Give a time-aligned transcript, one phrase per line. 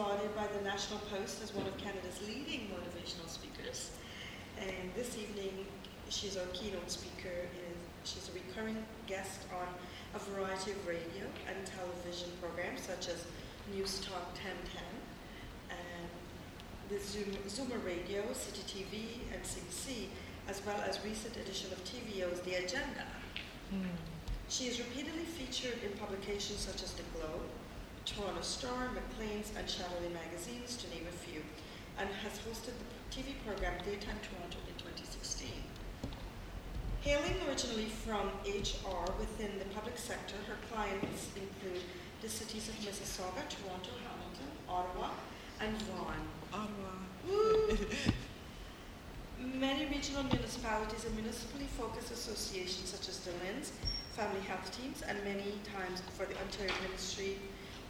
[0.00, 3.90] Lauded by the National Post as one of Canada's leading motivational speakers.
[4.58, 5.66] And this evening,
[6.08, 7.44] she's our keynote speaker.
[8.04, 9.68] She's a recurring guest on
[10.14, 13.26] a variety of radio and television programs such as
[13.74, 14.80] News Talk 1010,
[15.68, 16.08] and
[16.88, 20.08] the Zoom, Zoomer Radio, City TV, and CBC,
[20.48, 23.04] as well as recent edition of TVO's The Agenda.
[23.68, 23.84] Hmm.
[24.48, 27.44] She is repeatedly featured in publications such as The Globe,
[28.16, 31.42] Toronto Star, Maclean's, and Chatelaine magazines, to name a few,
[31.98, 35.48] and has hosted the TV program Daytime Toronto in 2016.
[37.02, 41.82] Hailing originally from HR within the public sector, her clients include
[42.20, 45.10] the cities of Mississauga, Toronto, Hamilton, Ottawa,
[45.60, 46.22] and Vaughan.
[46.52, 46.92] Ottawa.
[49.38, 53.70] Many regional municipalities and municipally focused associations such as the LHINs,
[54.12, 57.38] Family Health Teams, and many times for the Ontario Ministry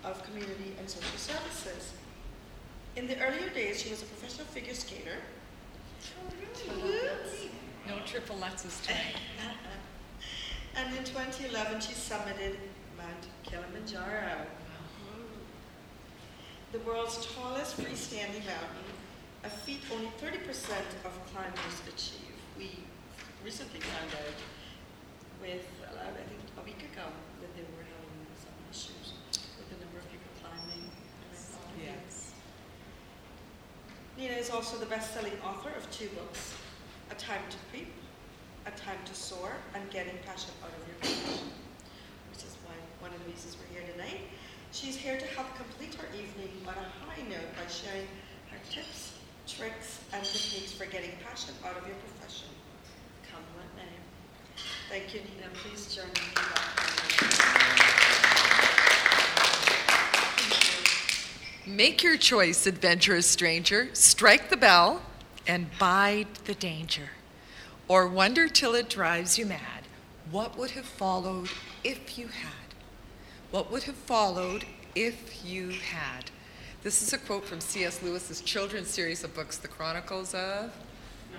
[0.04, 1.92] of Community and Social Services.
[2.96, 5.16] In the earlier days, she was a professional figure skater.
[7.86, 9.14] No triple Lutzes today.
[10.76, 12.56] and in 2011, she summited
[12.96, 14.46] Mount Kilimanjaro,
[16.72, 18.88] the world's tallest freestanding mountain,
[19.44, 20.46] a feat only 30%
[21.04, 22.36] of climbers achieve.
[22.56, 22.70] We
[23.44, 24.38] recently found out
[25.40, 27.08] with, uh, I think, a week ago,
[27.40, 29.14] that they were having some issues
[29.58, 30.84] with the number of people climbing.
[30.86, 32.32] And I thought, Yes.
[34.20, 36.52] Nina is also the best-selling author of two books,
[37.10, 37.90] A Time to Creep,
[38.66, 41.48] A Time to Soar, and Getting Passion Out of Your Profession,
[42.28, 44.20] which is why one of the reasons we're here tonight.
[44.72, 48.04] She's here to help complete her evening on a high note by sharing
[48.52, 49.14] her tips,
[49.48, 52.48] tricks, and techniques for getting passion out of your profession.
[53.32, 53.88] Come what may.
[54.90, 55.48] Thank you, Nina.
[55.54, 57.89] Please join me.
[61.66, 63.90] Make your choice, adventurous stranger.
[63.92, 65.02] Strike the bell
[65.46, 67.10] and bide the danger.
[67.86, 69.84] Or wonder till it drives you mad.
[70.30, 71.50] What would have followed
[71.84, 72.74] if you had?
[73.50, 76.30] What would have followed if you had?
[76.82, 78.02] This is a quote from C.S.
[78.02, 80.72] Lewis's children's series of books, The Chronicles of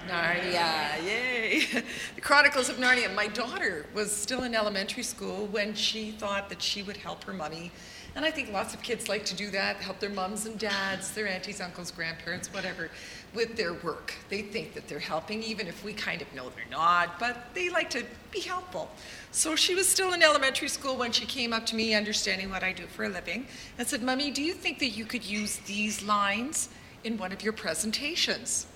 [0.07, 1.03] Narnia.
[1.03, 1.63] Yay!
[2.15, 3.13] the Chronicles of Narnia.
[3.15, 7.33] My daughter was still in elementary school when she thought that she would help her
[7.33, 7.71] mummy.
[8.13, 11.11] And I think lots of kids like to do that, help their mums and dads,
[11.11, 12.89] their aunties, uncles, grandparents, whatever,
[13.33, 14.13] with their work.
[14.27, 17.69] They think that they're helping, even if we kind of know they're not, but they
[17.69, 18.91] like to be helpful.
[19.31, 22.63] So she was still in elementary school when she came up to me, understanding what
[22.63, 25.57] I do for a living, and said, Mummy, do you think that you could use
[25.59, 26.67] these lines
[27.05, 28.67] in one of your presentations?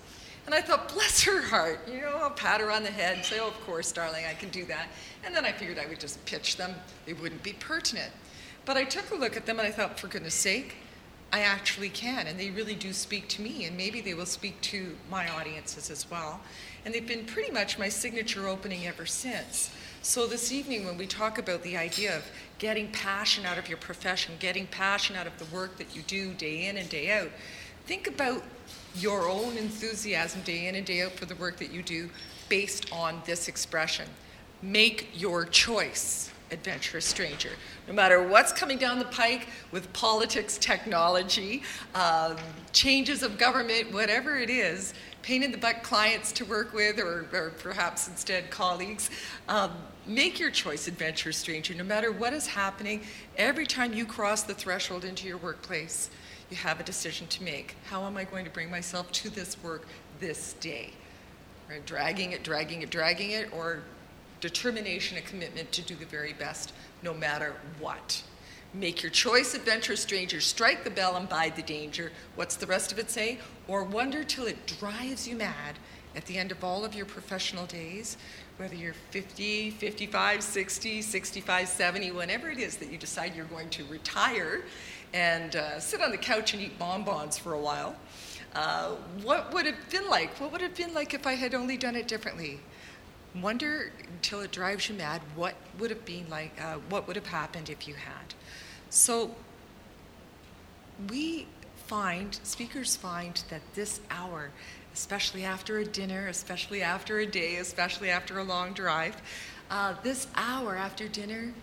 [0.45, 3.25] And I thought, bless her heart, you know, I'll pat her on the head and
[3.25, 4.87] say, oh, of course, darling, I can do that.
[5.25, 6.75] And then I figured I would just pitch them.
[7.05, 8.11] They wouldn't be pertinent.
[8.65, 10.75] But I took a look at them and I thought, for goodness sake,
[11.31, 12.27] I actually can.
[12.27, 13.65] And they really do speak to me.
[13.65, 16.39] And maybe they will speak to my audiences as well.
[16.83, 19.71] And they've been pretty much my signature opening ever since.
[20.01, 22.23] So this evening, when we talk about the idea of
[22.59, 26.33] getting passion out of your profession, getting passion out of the work that you do
[26.33, 27.31] day in and day out,
[27.85, 28.43] think about
[28.95, 32.09] your own enthusiasm day in and day out for the work that you do
[32.49, 34.07] based on this expression.
[34.61, 37.49] Make your choice, adventurous stranger.
[37.87, 41.63] No matter what's coming down the pike with politics, technology,
[41.93, 42.37] um,
[42.71, 47.25] changes of government, whatever it is, pain in the butt clients to work with, or,
[47.33, 49.09] or perhaps instead colleagues,
[49.47, 49.71] um,
[50.05, 51.73] make your choice, adventurous stranger.
[51.73, 53.01] No matter what is happening,
[53.37, 56.11] every time you cross the threshold into your workplace,
[56.51, 57.75] you have a decision to make.
[57.85, 59.87] How am I going to bring myself to this work
[60.19, 60.91] this day?
[61.67, 61.83] Right?
[61.83, 63.81] Dragging it, dragging it, dragging it, or
[64.41, 68.23] determination and commitment to do the very best no matter what.
[68.73, 70.41] Make your choice, adventurous stranger.
[70.41, 72.11] Strike the bell and bide the danger.
[72.35, 73.39] What's the rest of it say?
[73.67, 75.77] Or wonder till it drives you mad
[76.15, 78.17] at the end of all of your professional days,
[78.57, 83.69] whether you're 50, 55, 60, 65, 70, whenever it is that you decide you're going
[83.69, 84.63] to retire
[85.13, 87.95] and uh, sit on the couch and eat bonbons for a while.
[88.53, 90.39] Uh, what would it have been like?
[90.39, 92.59] What would it have been like if I had only done it differently?
[93.41, 97.27] Wonder until it drives you mad what would have been like, uh, what would have
[97.27, 98.33] happened if you had.
[98.89, 99.35] So
[101.09, 104.51] we find, speakers find that this hour,
[104.93, 109.21] especially after a dinner, especially after a day, especially after a long drive,
[109.69, 111.53] uh, this hour after dinner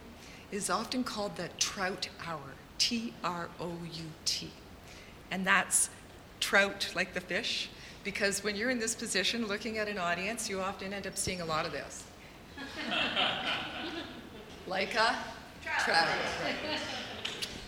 [0.50, 4.50] is often called the trout hour, T R O U T.
[5.30, 5.88] And that's
[6.40, 7.70] trout like the fish,
[8.04, 11.40] because when you're in this position looking at an audience, you often end up seeing
[11.40, 12.04] a lot of this.
[14.66, 15.16] like a
[15.84, 16.08] trout.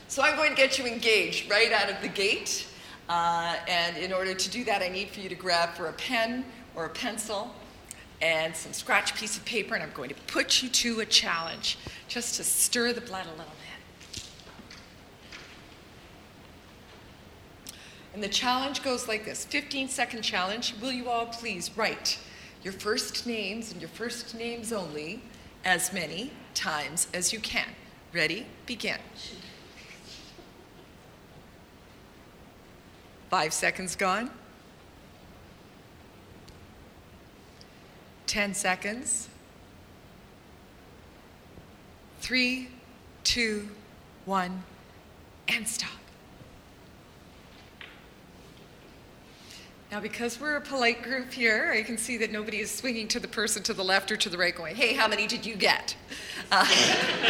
[0.08, 2.68] So I'm going to get you engaged right out of the gate.
[3.08, 5.92] Uh, and in order to do that, I need for you to grab for a
[5.92, 6.44] pen
[6.74, 7.50] or a pencil
[8.22, 11.78] and some scratch piece of paper, and I'm going to put you to a challenge
[12.08, 13.63] just to stir the blood a little bit.
[18.14, 20.74] And the challenge goes like this 15 second challenge.
[20.80, 22.18] Will you all please write
[22.62, 25.20] your first names and your first names only
[25.64, 27.66] as many times as you can?
[28.12, 28.46] Ready?
[28.66, 28.98] Begin.
[33.30, 34.30] Five seconds gone.
[38.28, 39.28] 10 seconds.
[42.20, 42.68] Three,
[43.24, 43.68] two,
[44.24, 44.62] one,
[45.48, 46.03] and stop.
[49.94, 53.20] Now, because we're a polite group here, I can see that nobody is swinging to
[53.20, 55.54] the person to the left or to the right going, hey, how many did you
[55.54, 55.94] get?
[56.50, 56.66] Uh,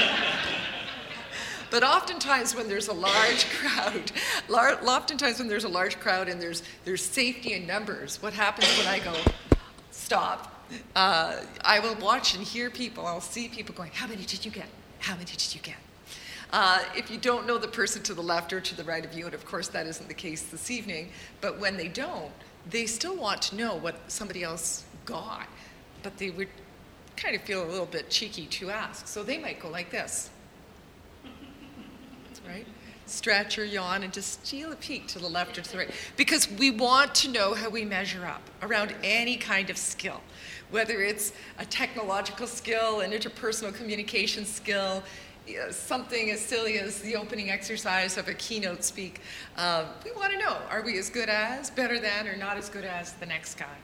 [1.71, 4.11] but oftentimes when there's a large crowd,
[4.49, 8.75] lar- oftentimes when there's a large crowd and there's, there's safety in numbers, what happens
[8.79, 9.15] when I go,
[9.91, 14.43] stop, uh, I will watch and hear people, I'll see people going, How many did
[14.43, 14.69] you get?
[15.01, 15.77] How many did you get?
[16.51, 19.13] Uh, if you don't know the person to the left or to the right of
[19.13, 21.11] you, and of course that isn't the case this evening,
[21.43, 22.33] but when they don't,
[22.71, 25.47] they still want to know what somebody else got,
[26.03, 26.49] but they would
[27.17, 29.07] kind of feel a little bit cheeky to ask.
[29.07, 30.31] So they might go like this.
[32.49, 32.67] right?
[33.07, 35.91] Stretch or yawn and just steal a peek to the left or to the right.
[36.17, 40.21] Because we want to know how we measure up around any kind of skill
[40.75, 45.05] whether it's a technological skill, an interpersonal communication skill,
[45.71, 49.21] something as silly as the opening exercise of a keynote speak.
[49.57, 52.69] Uh, we want to know are we as good as, better than, or not as
[52.69, 53.77] good as the next guy?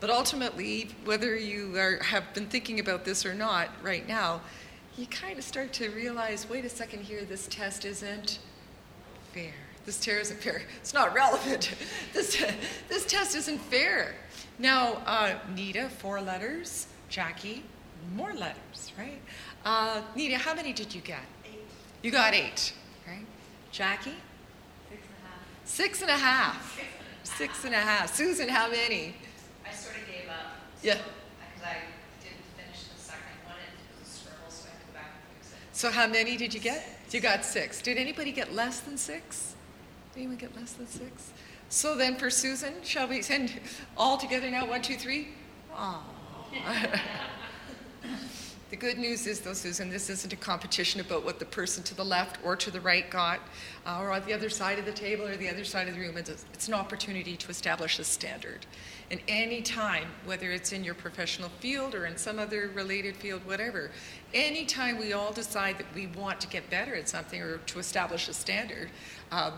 [0.00, 4.40] But ultimately, whether you are, have been thinking about this or not right now,
[4.96, 8.38] you kind of start to realize wait a second here, this test isn't
[9.32, 9.52] fair.
[9.84, 10.62] This test isn't fair.
[10.76, 11.74] It's not relevant.
[12.12, 12.44] This,
[12.88, 14.14] this test isn't fair.
[14.58, 16.88] Now, uh, Nita, four letters.
[17.08, 17.62] Jackie,
[18.14, 19.20] more letters, right?
[19.68, 21.20] Uh, Nita, how many did you get?
[21.44, 21.60] Eight.
[22.00, 22.72] You got eight,
[23.06, 23.26] right?
[23.70, 24.14] Jackie?
[25.66, 26.74] Six and a half.
[26.74, 27.36] Six and a half.
[27.36, 28.14] Six and a half.
[28.14, 29.14] Susan, how many?
[29.66, 30.56] I sort of gave up.
[30.82, 30.94] Yeah.
[30.94, 31.76] Because I
[32.22, 35.10] didn't finish the second one, it was a scribble, so I had to go back
[35.12, 35.76] and fix it.
[35.76, 36.86] So how many did you get?
[37.10, 37.82] You got six.
[37.82, 39.54] Did anybody get less than six?
[40.14, 41.30] Did anyone get less than six?
[41.68, 43.52] So then for Susan, shall we send
[43.98, 44.66] all together now?
[44.66, 45.28] One, two, three?
[45.74, 46.00] Aww.
[48.70, 51.94] the good news is, though, Susan, this isn't a competition about what the person to
[51.94, 53.40] the left or to the right got,
[53.86, 56.00] uh, or on the other side of the table or the other side of the
[56.00, 56.18] room.
[56.18, 58.66] It's, a, it's an opportunity to establish a standard.
[59.10, 63.40] And any time, whether it's in your professional field or in some other related field,
[63.46, 63.90] whatever,
[64.34, 68.28] anytime we all decide that we want to get better at something or to establish
[68.28, 68.90] a standard,
[69.32, 69.52] uh,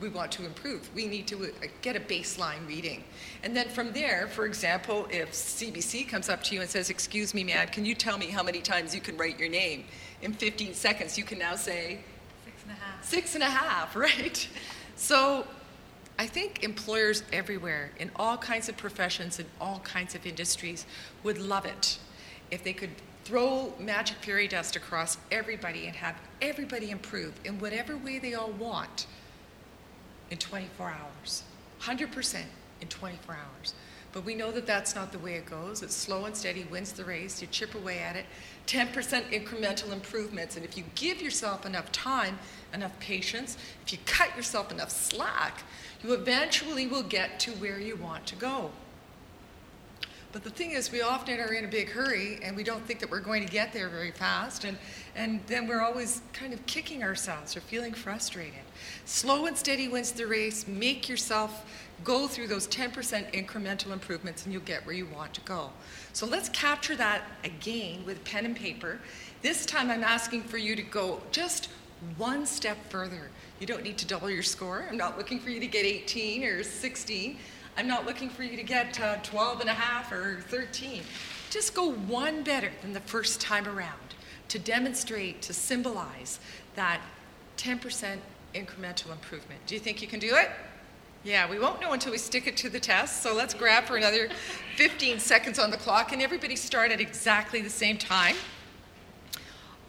[0.00, 0.88] we want to improve.
[0.94, 3.04] We need to uh, get a baseline reading.
[3.42, 7.34] And then from there, for example, if CBC comes up to you and says, Excuse
[7.34, 9.84] me, man, can you tell me how many times you can write your name?
[10.22, 12.00] In 15 seconds, you can now say,
[12.44, 13.04] Six and a half.
[13.04, 14.48] Six and a half, right?
[14.96, 15.46] So
[16.18, 20.86] I think employers everywhere, in all kinds of professions, in all kinds of industries,
[21.22, 21.98] would love it
[22.50, 22.90] if they could
[23.24, 28.52] throw magic fairy dust across everybody and have everybody improve in whatever way they all
[28.52, 29.06] want
[30.30, 31.42] in 24 hours.
[31.80, 32.42] 100%
[32.80, 33.74] in 24 hours.
[34.12, 35.82] But we know that that's not the way it goes.
[35.82, 37.42] It's slow and steady wins the race.
[37.42, 38.24] You chip away at it.
[38.66, 38.90] 10%
[39.30, 40.56] incremental improvements.
[40.56, 42.38] And if you give yourself enough time,
[42.72, 45.62] enough patience, if you cut yourself enough slack,
[46.02, 48.70] you eventually will get to where you want to go.
[50.30, 53.00] But the thing is, we often are in a big hurry and we don't think
[53.00, 54.64] that we're going to get there very fast.
[54.64, 54.76] And,
[55.16, 58.60] and then we're always kind of kicking ourselves or feeling frustrated.
[59.06, 60.68] Slow and steady wins the race.
[60.68, 61.64] Make yourself
[62.04, 65.70] go through those 10% incremental improvements and you'll get where you want to go.
[66.12, 68.98] So let's capture that again with pen and paper.
[69.40, 71.70] This time I'm asking for you to go just
[72.16, 73.30] one step further.
[73.60, 74.86] You don't need to double your score.
[74.88, 77.36] I'm not looking for you to get 18 or 16.
[77.78, 81.00] I'm not looking for you to get uh, 12 and a half or 13.
[81.48, 84.16] Just go one better than the first time around
[84.48, 86.40] to demonstrate, to symbolize
[86.74, 87.00] that
[87.56, 88.16] 10%
[88.52, 89.60] incremental improvement.
[89.68, 90.50] Do you think you can do it?
[91.22, 93.22] Yeah, we won't know until we stick it to the test.
[93.22, 94.28] So let's grab for another
[94.74, 98.34] 15 seconds on the clock and everybody start at exactly the same time.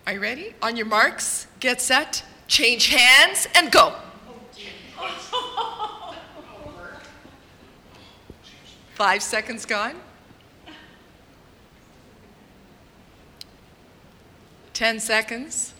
[0.05, 0.53] Are you ready?
[0.61, 3.95] On your marks, get set, change hands, and go.
[8.99, 9.95] Five seconds gone.
[14.73, 15.73] Ten seconds.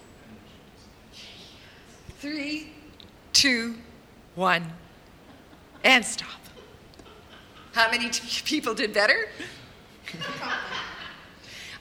[2.20, 2.72] Three,
[3.34, 3.76] two,
[4.36, 4.64] one,
[5.84, 6.30] and stop.
[7.74, 9.28] How many t- people did better?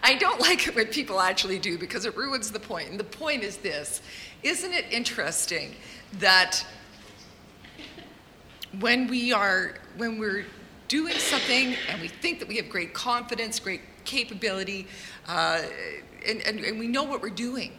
[0.03, 2.91] I don't like it when people actually do because it ruins the point.
[2.91, 4.03] And the point is this
[4.43, 5.77] Isn't it interesting
[6.15, 6.67] that
[8.81, 10.45] when we are, when we're
[10.89, 14.87] doing something and we think that we have great confidence, great capability,
[15.29, 15.63] uh,
[16.27, 17.73] and, and, and we know what we're doing,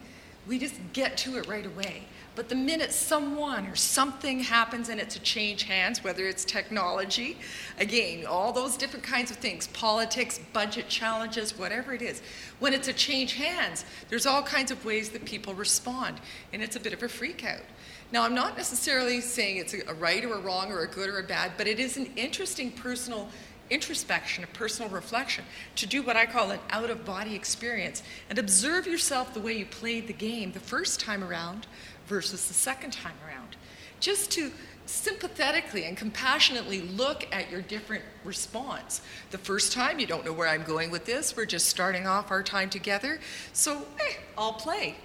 [0.47, 2.03] we just get to it right away.
[2.35, 7.37] But the minute someone or something happens and it's a change hands, whether it's technology,
[7.79, 12.21] again, all those different kinds of things, politics, budget challenges, whatever it is,
[12.59, 16.21] when it's a change hands, there's all kinds of ways that people respond,
[16.53, 17.65] and it's a bit of a freak out.
[18.11, 21.19] Now, I'm not necessarily saying it's a right or a wrong or a good or
[21.19, 23.29] a bad, but it is an interesting personal
[23.69, 28.39] introspection, a personal reflection, to do what I call an out of body experience and
[28.39, 31.67] observe yourself the way you played the game the first time around
[32.07, 33.55] versus the second time around.
[33.99, 34.51] Just to
[34.87, 39.01] sympathetically and compassionately look at your different response.
[39.29, 42.31] The first time, you don't know where I'm going with this, we're just starting off
[42.31, 43.19] our time together,
[43.53, 44.95] so eh, I'll play.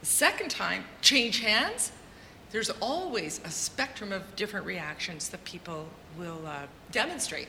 [0.00, 1.92] The second time, change hands.
[2.50, 5.86] There's always a spectrum of different reactions that people
[6.18, 6.62] will uh,
[6.92, 7.48] demonstrate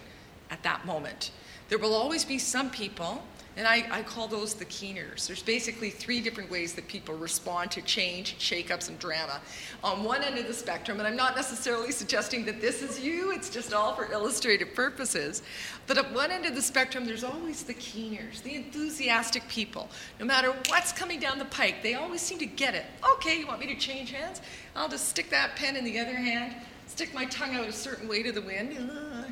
[0.52, 1.32] at that moment.
[1.70, 3.24] There will always be some people,
[3.56, 5.28] and I, I, call those the keeners.
[5.28, 9.40] There's basically three different ways that people respond to change, shakeups, and drama.
[9.84, 13.32] On one end of the spectrum, and I'm not necessarily suggesting that this is you,
[13.32, 15.44] it's just all for illustrative purposes.
[15.86, 19.90] But at one end of the spectrum, there's always the keeners, the enthusiastic people.
[20.20, 22.86] No matter what's coming down the pike, they always seem to get it.
[23.16, 24.42] Okay, you want me to change hands?
[24.80, 26.56] I'll just stick that pen in the other hand,
[26.88, 29.24] stick my tongue out a certain way to the wind uh,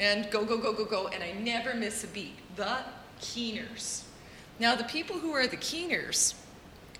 [0.00, 2.34] and go, go, go, go, go, and I never miss a beat.
[2.56, 2.78] The
[3.20, 4.02] keeners.
[4.58, 6.34] Now, the people who are the keeners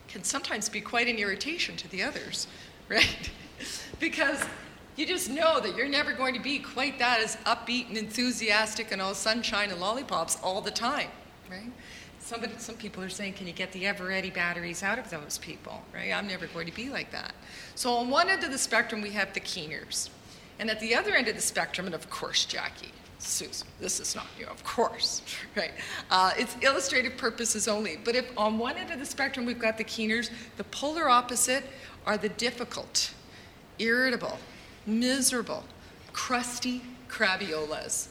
[0.07, 2.47] can sometimes be quite an irritation to the others,
[2.89, 3.31] right?
[3.99, 4.41] because
[4.95, 8.93] you just know that you're never going to be quite that as upbeat and enthusiastic
[8.93, 11.09] and all sunshine and lollipops all the time,
[11.51, 11.73] right?
[12.27, 15.81] Somebody, some people are saying, can you get the ever-ready batteries out of those people,
[15.95, 16.13] right?
[16.13, 17.37] I'm never going to be like that.
[17.77, 20.11] So on one end of the spectrum, we have the keeners.
[20.59, 22.91] And at the other end of the spectrum, and of course, Jackie,
[23.21, 25.23] Susan, this is not you, of course,
[25.57, 25.71] right?
[26.11, 27.97] Uh, it's illustrative purposes only.
[28.03, 31.63] But if on one end of the spectrum we've got the keeners, the polar opposite
[32.07, 33.15] are the difficult,
[33.79, 34.41] irritable,
[34.85, 35.63] miserable,
[36.13, 38.09] crusty crabbiolas.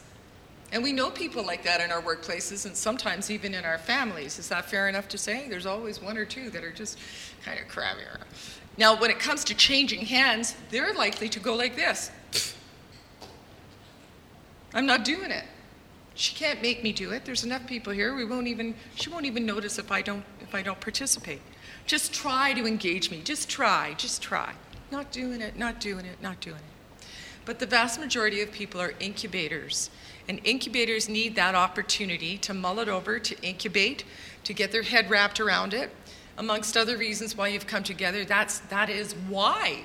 [0.71, 4.39] And we know people like that in our workplaces and sometimes even in our families.
[4.39, 5.47] Is that fair enough to say?
[5.49, 6.97] There's always one or two that are just
[7.43, 8.01] kind of crabby.
[8.77, 12.11] Now, when it comes to changing hands, they're likely to go like this.
[14.73, 15.45] I'm not doing it.
[16.15, 17.25] She can't make me do it.
[17.25, 18.15] There's enough people here.
[18.15, 21.41] We won't even she won't even notice if I don't if I don't participate.
[21.85, 23.21] Just try to engage me.
[23.23, 23.93] Just try.
[23.97, 24.53] Just try.
[24.91, 27.05] Not doing it, not doing it, not doing it.
[27.45, 29.89] But the vast majority of people are incubators.
[30.27, 34.03] And incubators need that opportunity to mull it over, to incubate,
[34.43, 35.91] to get their head wrapped around it.
[36.37, 39.83] Amongst other reasons why you've come together, that's, that is why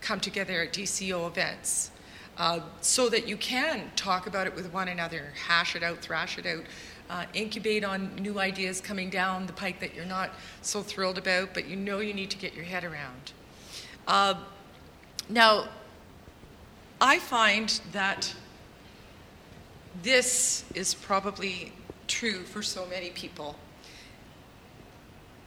[0.00, 1.90] come together at DCO events
[2.38, 6.38] uh, so that you can talk about it with one another, hash it out, thrash
[6.38, 6.64] it out,
[7.10, 10.30] uh, incubate on new ideas coming down the pike that you're not
[10.62, 13.32] so thrilled about, but you know you need to get your head around.
[14.06, 14.34] Uh,
[15.28, 15.68] now,
[17.00, 18.34] I find that
[20.00, 21.72] this is probably
[22.08, 23.56] true for so many people.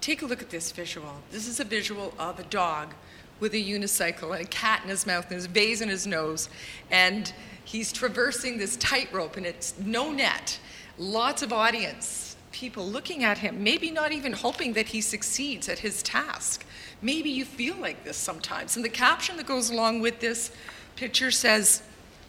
[0.01, 1.23] Take a look at this visual.
[1.31, 2.93] This is a visual of a dog
[3.39, 6.49] with a unicycle and a cat in his mouth and his vase in his nose.
[6.91, 7.33] And
[7.63, 10.59] he's traversing this tightrope, and it's no net.
[10.97, 15.79] Lots of audience, people looking at him, maybe not even hoping that he succeeds at
[15.79, 16.65] his task.
[17.01, 18.75] Maybe you feel like this sometimes.
[18.75, 20.51] And the caption that goes along with this
[20.95, 21.81] picture says,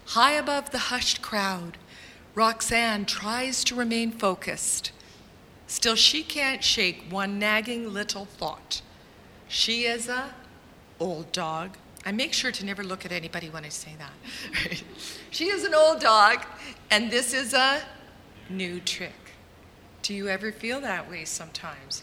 [0.06, 1.76] High above the hushed crowd,
[2.36, 4.92] Roxanne tries to remain focused.
[5.66, 8.82] Still, she can't shake one nagging little thought.
[9.48, 10.34] She is a
[11.00, 11.78] old dog.
[12.04, 14.82] I make sure to never look at anybody when I say that.
[15.30, 16.44] she is an old dog,
[16.90, 17.80] and this is a
[18.50, 19.32] new trick.
[20.02, 22.02] Do you ever feel that way sometimes?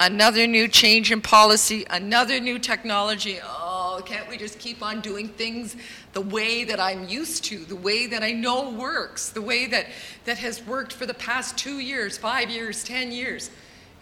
[0.00, 3.38] Another new change in policy, another new technology.
[3.42, 3.65] Oh,
[4.00, 5.76] can't we just keep on doing things
[6.12, 9.86] the way that I'm used to, the way that I know works, the way that,
[10.24, 13.50] that has worked for the past two years, five years, ten years?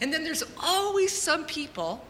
[0.00, 2.04] And then there's always some people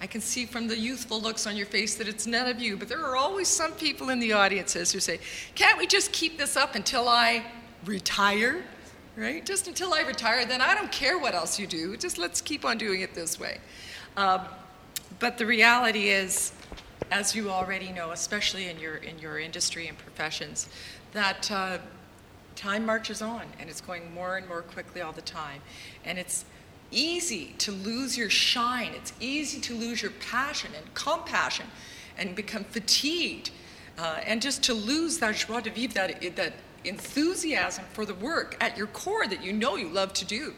[0.00, 2.76] I can see from the youthful looks on your face that it's none of you,
[2.76, 5.20] but there are always some people in the audiences who say,
[5.54, 7.44] Can't we just keep this up until I
[7.84, 8.62] retire?
[9.16, 9.44] Right?
[9.46, 11.96] Just until I retire, then I don't care what else you do.
[11.96, 13.58] Just let's keep on doing it this way.
[14.18, 14.42] Um,
[15.18, 16.52] but the reality is,
[17.10, 20.68] as you already know, especially in your, in your industry and professions,
[21.12, 21.78] that uh,
[22.54, 25.60] time marches on and it's going more and more quickly all the time.
[26.04, 26.44] And it's
[26.90, 28.92] easy to lose your shine.
[28.94, 31.66] It's easy to lose your passion and compassion
[32.18, 33.50] and become fatigued
[33.98, 36.52] uh, and just to lose that joie de vivre, that, that
[36.84, 40.54] enthusiasm for the work at your core that you know you love to do.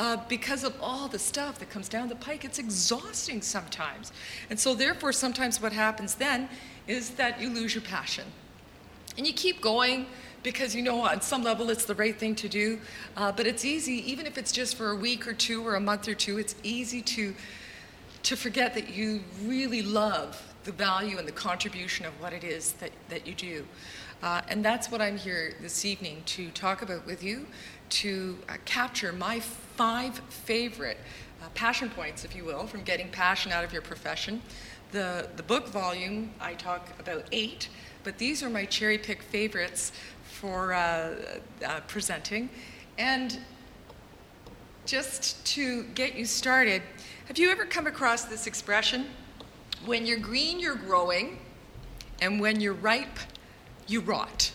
[0.00, 4.12] Uh, because of all the stuff that comes down the pike, it's exhausting sometimes.
[4.48, 6.48] And so, therefore, sometimes what happens then
[6.86, 8.24] is that you lose your passion.
[9.18, 10.06] And you keep going
[10.42, 12.80] because you know on some level it's the right thing to do.
[13.14, 15.80] Uh, but it's easy, even if it's just for a week or two or a
[15.80, 17.34] month or two, it's easy to,
[18.22, 22.72] to forget that you really love the value and the contribution of what it is
[22.74, 23.66] that, that you do.
[24.22, 27.46] Uh, and that's what I'm here this evening to talk about with you,
[27.90, 29.40] to uh, capture my
[29.80, 30.98] five favorite
[31.42, 34.42] uh, passion points, if you will, from getting passion out of your profession.
[34.92, 37.70] The, the book volume, I talk about eight,
[38.04, 41.14] but these are my cherry pick favorites for uh,
[41.64, 42.50] uh, presenting.
[42.98, 43.38] And
[44.84, 46.82] just to get you started,
[47.24, 49.06] have you ever come across this expression?
[49.86, 51.38] When you're green, you're growing,
[52.20, 53.18] and when you're ripe,
[53.86, 54.52] you rot.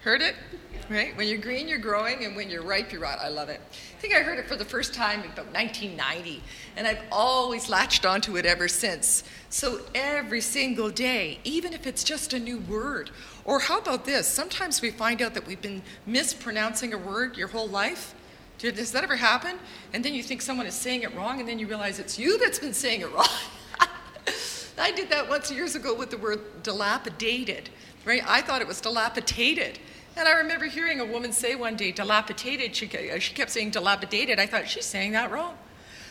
[0.00, 0.36] Heard it?
[0.88, 1.14] Right?
[1.16, 3.18] When you're green, you're growing, and when you're ripe, you rot.
[3.20, 3.60] I love it.
[3.60, 6.40] I think I heard it for the first time in about 1990,
[6.76, 9.24] and I've always latched onto it ever since.
[9.50, 13.10] So every single day, even if it's just a new word,
[13.44, 14.26] or how about this?
[14.26, 18.14] Sometimes we find out that we've been mispronouncing a word your whole life.
[18.58, 19.58] Does that ever happen?
[19.92, 22.38] And then you think someone is saying it wrong, and then you realize it's you
[22.38, 23.26] that's been saying it wrong.
[24.78, 27.68] I did that once years ago with the word dilapidated,
[28.08, 28.22] right?
[28.26, 29.78] I thought it was dilapidated.
[30.16, 32.74] And I remember hearing a woman say one day, dilapidated.
[32.74, 32.88] She,
[33.20, 34.40] she kept saying dilapidated.
[34.40, 35.56] I thought, she's saying that wrong.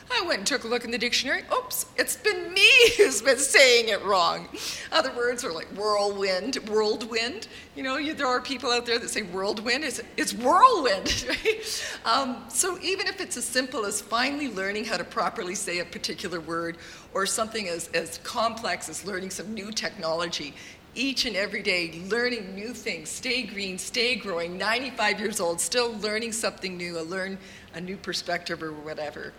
[0.10, 1.42] I went and took a look in the dictionary.
[1.54, 4.48] Oops, it's been me who's been saying it wrong.
[4.92, 7.48] Other words are like whirlwind, whirlwind.
[7.76, 9.84] You know, you, there are people out there that say whirlwind.
[9.84, 11.98] It's, it's whirlwind, right?
[12.06, 15.86] Um, so even if it's as simple as finally learning how to properly say a
[15.86, 16.78] particular word,
[17.14, 20.54] or something as, as complex as learning some new technology,
[20.98, 25.94] each and every day learning new things, stay green, stay growing, 95 years old, still
[26.00, 27.38] learning something new, a learn
[27.76, 29.34] a new perspective or whatever.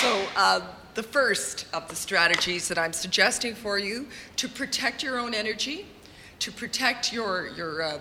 [0.00, 0.60] So, uh,
[0.94, 5.86] the first of the strategies that I'm suggesting for you to protect your own energy,
[6.40, 7.98] to protect your, your uh,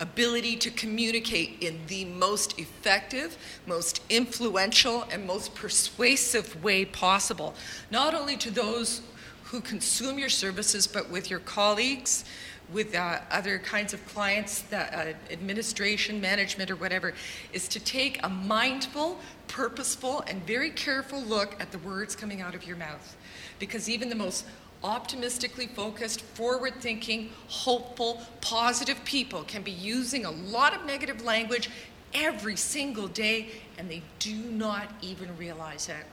[0.00, 7.54] ability to communicate in the most effective, most influential, and most persuasive way possible,
[7.90, 9.02] not only to those
[9.50, 12.24] who consume your services, but with your colleagues,
[12.72, 17.14] with uh, other kinds of clients, that, uh, administration, management, or whatever,
[17.52, 22.54] is to take a mindful, purposeful, and very careful look at the words coming out
[22.54, 23.16] of your mouth.
[23.58, 24.46] Because even the most
[24.84, 31.68] optimistically focused, forward thinking, hopeful, positive people can be using a lot of negative language
[32.14, 36.06] every single day, and they do not even realize it.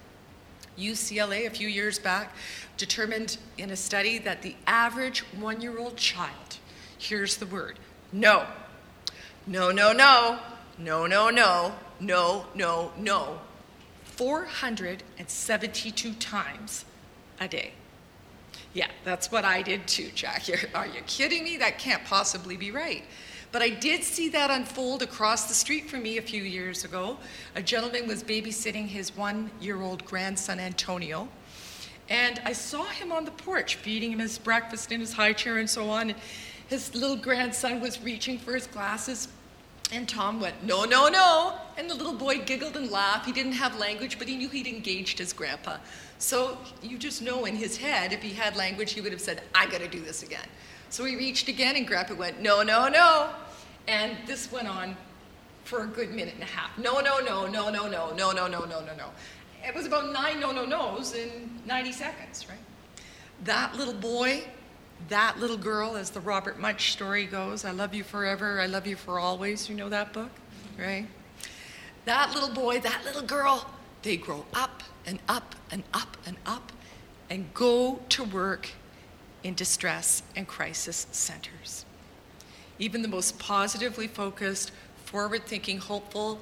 [0.77, 2.33] UCLA a few years back
[2.77, 6.57] determined in a study that the average one year old child
[6.97, 7.77] hears the word
[8.11, 8.45] no,
[9.45, 10.39] no, no, no,
[10.77, 13.39] no, no, no, no, no, no,
[14.05, 16.85] 472 times
[17.39, 17.71] a day.
[18.73, 20.45] Yeah, that's what I did too, Jack.
[20.75, 21.57] Are you kidding me?
[21.57, 23.03] That can't possibly be right.
[23.51, 27.17] But I did see that unfold across the street from me a few years ago.
[27.55, 31.27] A gentleman was babysitting his one year old grandson, Antonio.
[32.09, 35.57] And I saw him on the porch feeding him his breakfast in his high chair
[35.57, 36.09] and so on.
[36.09, 36.19] And
[36.67, 39.29] his little grandson was reaching for his glasses.
[39.93, 41.53] And Tom went, No, no, no.
[41.77, 43.25] And the little boy giggled and laughed.
[43.25, 45.77] He didn't have language, but he knew he'd engaged his grandpa.
[46.17, 49.43] So you just know in his head, if he had language, he would have said,
[49.55, 50.47] I gotta do this again.
[50.89, 53.29] So he reached again, and Grandpa went, No, no, no.
[53.87, 54.95] And this went on
[55.63, 56.77] for a good minute and a half.
[56.77, 59.09] No, no, no, no, no, no, no, no, no, no, no, no.
[59.65, 62.57] It was about nine no, no, no's in 90 seconds, right?
[63.43, 64.43] That little boy,
[65.09, 68.87] that little girl, as the Robert Munsch story goes, I love you forever, I love
[68.87, 69.69] you for always.
[69.69, 70.31] You know that book,
[70.79, 71.05] right?
[72.05, 73.69] That little boy, that little girl,
[74.03, 76.71] they grow up and up and up and up
[77.29, 78.69] and go to work
[79.47, 81.85] in distress and crisis centers.
[82.79, 84.71] Even the most positively focused,
[85.05, 86.37] forward thinking, hopeful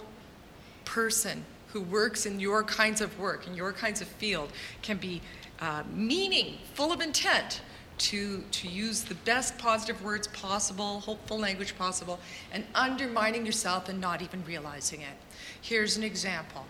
[0.86, 5.22] person who works in your kinds of work, in your kinds of field, can be
[5.60, 7.62] uh, meaning, full of intent
[7.98, 12.20] to, to use the best positive words possible, hopeful language possible,
[12.52, 15.16] and undermining yourself and not even realizing it.
[15.62, 16.66] Here's an example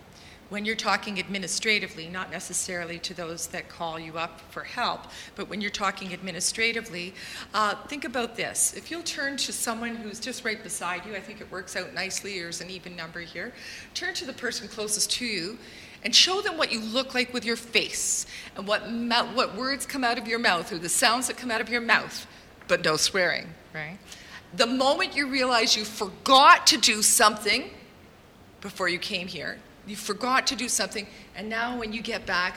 [0.48, 5.48] when you're talking administratively, not necessarily to those that call you up for help, but
[5.48, 7.14] when you're talking administratively,
[7.52, 8.72] uh, think about this.
[8.76, 11.92] If you'll turn to someone who's just right beside you, I think it works out
[11.94, 13.52] nicely, there's an even number here.
[13.94, 15.58] Turn to the person closest to you
[16.04, 18.82] and show them what you look like with your face and what,
[19.34, 21.80] what words come out of your mouth or the sounds that come out of your
[21.80, 22.26] mouth,
[22.68, 23.98] but no swearing, right?
[24.54, 27.70] The moment you realize you forgot to do something
[28.60, 32.56] before you came here, you forgot to do something, and now when you get back,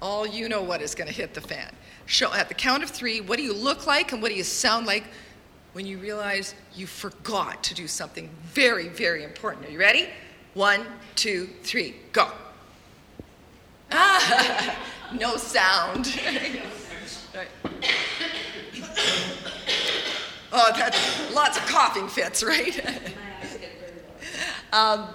[0.00, 1.70] all you know what is going to hit the fan.
[2.06, 4.44] Show at the count of three, what do you look like and what do you
[4.44, 5.04] sound like
[5.72, 9.66] when you realize you forgot to do something very, very important.
[9.66, 10.08] Are you ready?
[10.54, 12.28] One, two, three, go.
[13.92, 14.76] Ah,
[15.18, 16.06] no sound.
[20.52, 22.84] oh, that's lots of coughing fits, right?
[24.72, 25.06] um,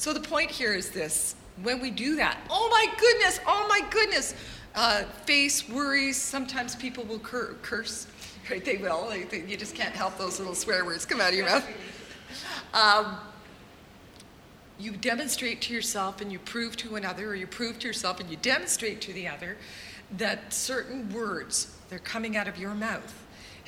[0.00, 3.86] so the point here is this when we do that, oh my goodness, oh my
[3.90, 4.34] goodness,
[4.74, 8.06] uh, face worries, sometimes people will cur- curse,
[8.50, 8.64] right?
[8.64, 9.10] They will.
[9.10, 11.68] They, they, you just can't help those little swear words come out of your mouth.
[12.72, 13.18] Um,
[14.78, 18.30] you demonstrate to yourself and you prove to another, or you prove to yourself and
[18.30, 19.58] you demonstrate to the other
[20.16, 23.14] that certain words, they're coming out of your mouth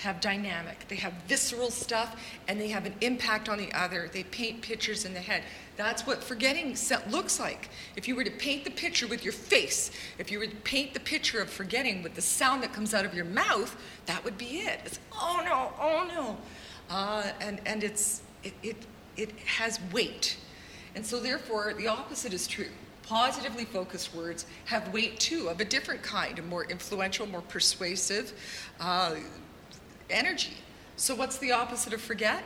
[0.03, 2.17] have dynamic, they have visceral stuff,
[2.49, 4.11] and they have an impact on the other.
[4.13, 5.43] They paint pictures in the head.
[5.77, 6.77] That's what forgetting
[7.11, 7.71] looks like.
[7.97, 10.93] If you were to paint the picture with your face, if you were to paint
[10.93, 13.75] the picture of forgetting with the sound that comes out of your mouth,
[14.07, 14.81] that would be it.
[14.85, 16.37] It's, oh no, oh no.
[16.91, 18.77] Uh, and and it's, it, it,
[19.17, 20.37] it has weight.
[20.95, 22.69] And so, therefore, the opposite is true.
[23.03, 28.33] Positively focused words have weight too, of a different kind, a more influential, more persuasive
[28.79, 29.15] uh,
[30.11, 30.57] energy.
[30.97, 32.45] So, what's the opposite of forget?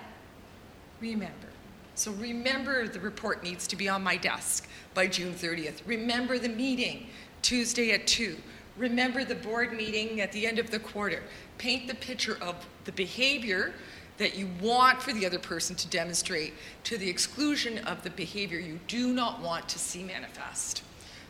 [1.01, 1.49] Remember.
[1.97, 5.81] So remember the report needs to be on my desk by June 30th.
[5.87, 7.07] Remember the meeting
[7.41, 8.37] Tuesday at 2.
[8.77, 11.23] Remember the board meeting at the end of the quarter.
[11.57, 13.73] Paint the picture of the behavior
[14.19, 16.53] that you want for the other person to demonstrate
[16.85, 20.83] to the exclusion of the behavior you do not want to see manifest.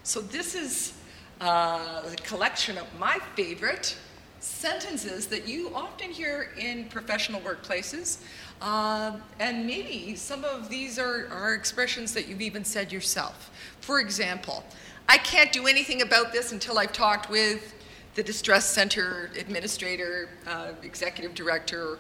[0.03, 0.95] So, this is
[1.41, 3.97] uh, a collection of my favorite
[4.41, 8.19] sentences that you often hear in professional workplaces.
[8.61, 13.51] Uh, and maybe some of these are, are expressions that you've even said yourself.
[13.81, 14.65] For example,
[15.09, 17.75] I can't do anything about this until I've talked with
[18.15, 21.99] the distress center administrator, uh, executive director.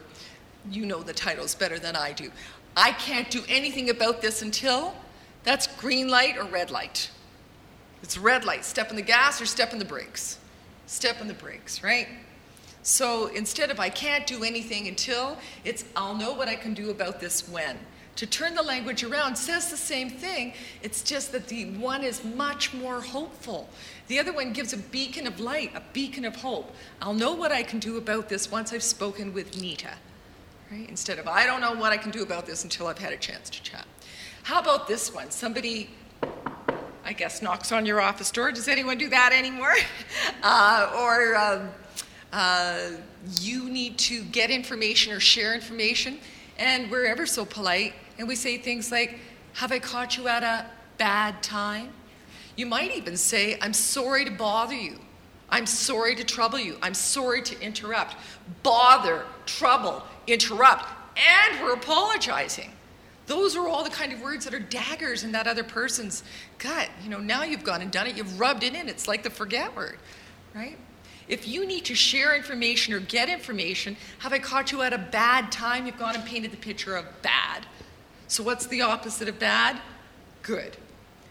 [0.70, 2.30] You know the titles better than I do.
[2.76, 4.94] I can't do anything about this until
[5.44, 7.10] that's green light or red light.
[8.02, 8.64] It's red light.
[8.64, 10.38] Step on the gas or step on the brakes.
[10.86, 12.08] Step on the brakes, right?
[12.86, 16.90] So instead of I can't do anything until, it's I'll know what I can do
[16.90, 17.76] about this when.
[18.14, 22.22] To turn the language around says the same thing, it's just that the one is
[22.22, 23.68] much more hopeful.
[24.06, 26.72] The other one gives a beacon of light, a beacon of hope.
[27.02, 29.94] I'll know what I can do about this once I've spoken with Nita.
[30.70, 30.88] Right?
[30.88, 33.18] Instead of I don't know what I can do about this until I've had a
[33.18, 33.84] chance to chat.
[34.44, 35.32] How about this one?
[35.32, 35.90] Somebody
[37.04, 38.52] I guess knocks on your office door.
[38.52, 39.74] Does anyone do that anymore?
[40.42, 41.68] Uh, or um,
[42.36, 42.90] uh,
[43.40, 46.18] you need to get information or share information,
[46.58, 49.18] and we're ever so polite, and we say things like,
[49.54, 50.66] Have I caught you at a
[50.98, 51.94] bad time?
[52.54, 54.98] You might even say, I'm sorry to bother you.
[55.48, 56.76] I'm sorry to trouble you.
[56.82, 58.16] I'm sorry to interrupt.
[58.62, 60.84] Bother, trouble, interrupt,
[61.16, 62.70] and we're apologizing.
[63.26, 66.22] Those are all the kind of words that are daggers in that other person's
[66.58, 66.90] gut.
[67.02, 68.90] You know, now you've gone and done it, you've rubbed it in.
[68.90, 69.96] It's like the forget word,
[70.54, 70.76] right?
[71.28, 74.98] If you need to share information or get information, have I caught you at a
[74.98, 75.86] bad time?
[75.86, 77.66] You've gone and painted the picture of bad.
[78.28, 79.80] So, what's the opposite of bad?
[80.42, 80.76] Good.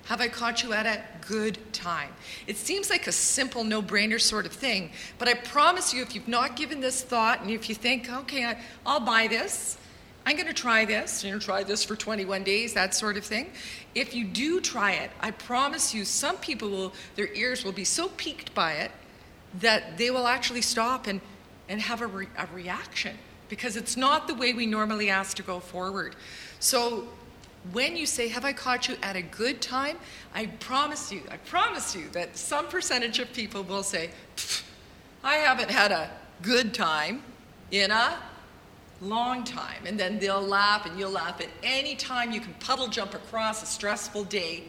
[0.06, 2.10] Have I caught you at a good time?
[2.46, 6.14] It seems like a simple no brainer sort of thing, but I promise you, if
[6.14, 9.78] you've not given this thought and if you think, okay, I, will buy this,
[10.26, 13.24] I'm going to try this, you know, try this for 21 days, that sort of
[13.24, 13.52] thing.
[13.96, 17.84] If you do try it, I promise you, some people will, their ears will be
[17.84, 18.92] so piqued by it
[19.60, 21.22] that they will actually stop and,
[21.70, 23.18] and have a, re- a reaction
[23.50, 26.16] because it's not the way we normally ask to go forward.
[26.60, 27.08] So
[27.72, 29.98] when you say, Have I caught you at a good time?
[30.34, 34.12] I promise you, I promise you that some percentage of people will say,
[35.24, 36.10] I haven't had a
[36.42, 37.24] good time
[37.72, 38.18] in a
[39.02, 39.86] long time.
[39.86, 43.64] And then they'll laugh and you'll laugh at any time you can puddle jump across
[43.64, 44.64] a stressful day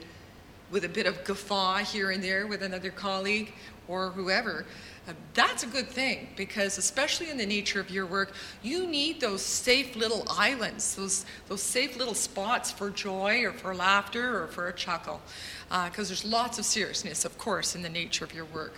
[0.71, 3.53] with a bit of guffaw here and there with another colleague
[3.89, 4.67] or whoever.
[5.09, 9.21] Uh, that's a good thing because, especially in the nature of your work, you need
[9.21, 14.49] those safe little islands, those, those safe little spots for joy or for laughter or
[14.49, 15.21] for a chuckle.
[15.69, 18.75] Because uh, there's lots of seriousness, of course, in the nature of your work.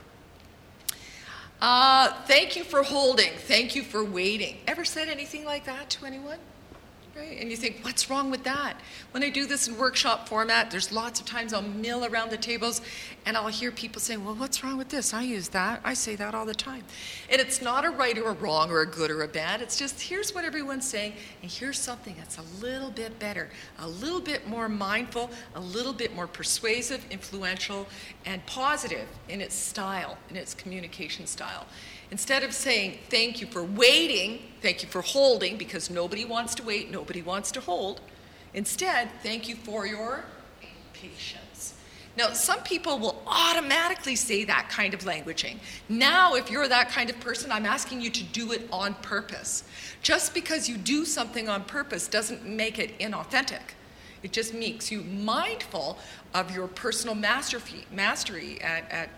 [1.61, 3.33] Uh, thank you for holding.
[3.37, 4.59] Thank you for waiting.
[4.66, 6.38] Ever said anything like that to anyone?
[7.19, 7.41] Right?
[7.41, 8.75] And you think, what's wrong with that?
[9.11, 12.37] When I do this in workshop format, there's lots of times I'll mill around the
[12.37, 12.81] tables
[13.27, 15.13] and I'll hear people saying, well, what's wrong with this?
[15.13, 15.81] I use that.
[15.85, 16.85] I say that all the time.
[17.29, 19.61] And it's not a right or a wrong or a good or a bad.
[19.61, 23.51] It's just here's what everyone's saying, and here's something that's a little bit better,
[23.81, 27.89] a little bit more mindful, a little bit more persuasive, influential,
[28.27, 31.67] and positive in its style, in its communication style.
[32.11, 36.62] Instead of saying, thank you for waiting, thank you for holding, because nobody wants to
[36.62, 38.01] wait, nobody wants to hold,
[38.55, 40.25] instead, thank you for your
[40.94, 41.75] patience.
[42.16, 45.59] Now, some people will automatically say that kind of languaging.
[45.88, 49.62] Now, if you're that kind of person, I'm asking you to do it on purpose.
[50.03, 53.61] Just because you do something on purpose doesn't make it inauthentic.
[54.25, 55.99] It just makes you mindful
[56.35, 59.11] of your personal mastery at, at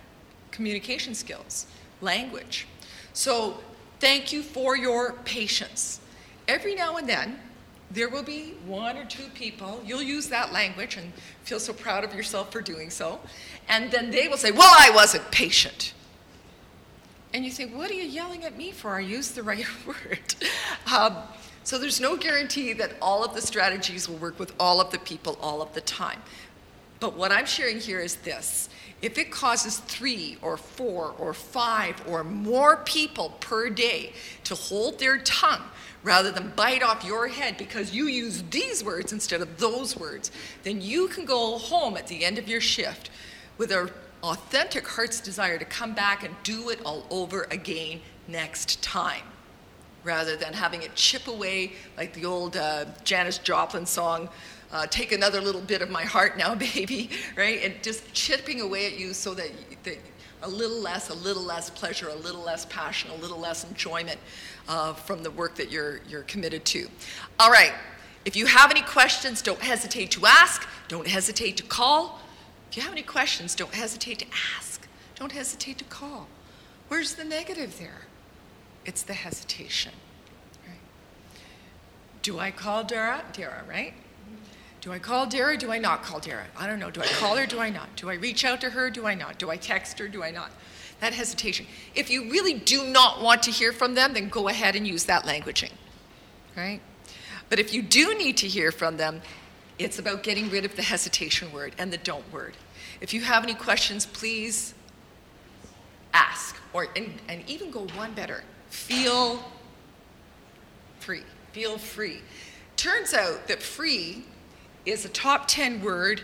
[0.50, 1.66] communication skills,
[2.02, 2.66] language.
[3.12, 3.58] So
[3.98, 6.00] thank you for your patience.
[6.48, 7.38] Every now and then,
[7.90, 12.04] there will be one or two people, you'll use that language and feel so proud
[12.04, 13.18] of yourself for doing so,
[13.68, 15.92] and then they will say, Well, I wasn't patient.
[17.34, 18.94] And you think, What are you yelling at me for?
[18.94, 20.34] I used the right word.
[20.94, 21.16] Um,
[21.64, 24.98] so there's no guarantee that all of the strategies will work with all of the
[24.98, 26.22] people all of the time.
[27.00, 28.68] But what I'm sharing here is this
[29.02, 34.12] if it causes three or four or five or more people per day
[34.44, 35.62] to hold their tongue
[36.02, 40.30] rather than bite off your head because you use these words instead of those words,
[40.62, 43.10] then you can go home at the end of your shift
[43.58, 43.90] with an
[44.22, 49.22] authentic heart's desire to come back and do it all over again next time
[50.04, 54.28] rather than having it chip away like the old uh, Janis Joplin song
[54.72, 57.60] uh, take another little bit of my heart now, baby, right?
[57.64, 59.50] And just chipping away at you so that,
[59.84, 59.98] that
[60.42, 64.18] a little less, a little less pleasure, a little less passion, a little less enjoyment
[64.68, 66.88] uh, from the work that you're, you're committed to.
[67.38, 67.72] All right,
[68.24, 72.20] if you have any questions, don't hesitate to ask, don't hesitate to call.
[72.70, 76.28] If you have any questions, don't hesitate to ask, don't hesitate to call.
[76.88, 78.06] Where's the negative there?
[78.84, 79.92] It's the hesitation.
[80.66, 80.78] Right?
[82.22, 83.24] Do I call Dara?
[83.32, 83.94] Dara, right?
[84.80, 85.56] Do I call Dara?
[85.56, 86.46] Do I not call Dara?
[86.56, 86.90] I don't know.
[86.90, 87.42] Do I call her?
[87.42, 87.94] Or do I not?
[87.96, 88.88] Do I reach out to her?
[88.88, 89.38] Do I not?
[89.38, 90.08] Do I text her?
[90.08, 90.50] Do I not?
[91.00, 91.66] That hesitation.
[91.94, 95.04] If you really do not want to hear from them, then go ahead and use
[95.04, 95.72] that languaging,
[96.56, 96.80] right?
[97.48, 99.20] But if you do need to hear from them,
[99.78, 102.56] it's about getting rid of the hesitation word and the don't word.
[103.00, 104.74] If you have any questions, please
[106.12, 108.44] ask, or and, and even go one better.
[108.68, 109.42] Feel
[110.98, 111.22] free.
[111.52, 112.20] Feel free.
[112.76, 114.24] Turns out that free
[114.86, 116.22] is a top 10 word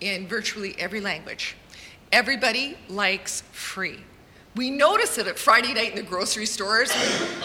[0.00, 1.56] in virtually every language.
[2.12, 3.98] Everybody likes free.
[4.56, 6.90] We notice it at Friday night in the grocery stores,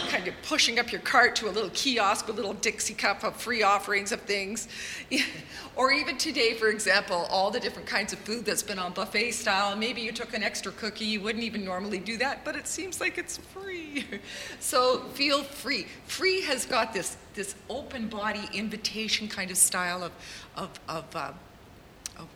[0.10, 3.24] kind of pushing up your cart to a little kiosk with a little Dixie cup
[3.24, 4.68] of free offerings of things.
[5.76, 9.34] or even today, for example, all the different kinds of food that's been on buffet
[9.34, 9.76] style.
[9.76, 13.00] Maybe you took an extra cookie, you wouldn't even normally do that, but it seems
[13.00, 14.04] like it's free.
[14.60, 15.86] so feel free.
[16.08, 20.12] Free has got this, this open body invitation kind of style of,
[20.56, 21.34] of, of, uh,
[22.18, 22.28] of,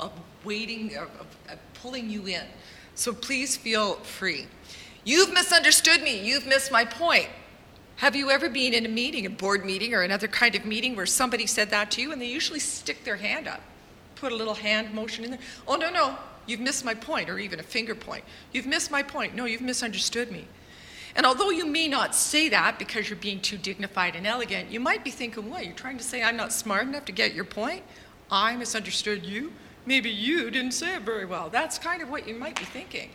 [0.00, 0.12] of
[0.42, 1.08] waiting, of,
[1.48, 2.42] of pulling you in.
[2.96, 4.46] So please feel free.
[5.04, 6.26] You've misunderstood me.
[6.26, 7.28] You've missed my point.
[7.96, 10.96] Have you ever been in a meeting, a board meeting, or another kind of meeting
[10.96, 13.60] where somebody said that to you and they usually stick their hand up,
[14.16, 15.40] put a little hand motion in there?
[15.68, 18.24] Oh, no, no, you've missed my point, or even a finger point.
[18.52, 19.34] You've missed my point.
[19.34, 20.46] No, you've misunderstood me.
[21.14, 24.80] And although you may not say that because you're being too dignified and elegant, you
[24.80, 27.44] might be thinking, what, you're trying to say I'm not smart enough to get your
[27.44, 27.82] point?
[28.30, 29.52] I misunderstood you?
[29.86, 31.48] Maybe you didn't say it very well.
[31.48, 33.10] That's kind of what you might be thinking.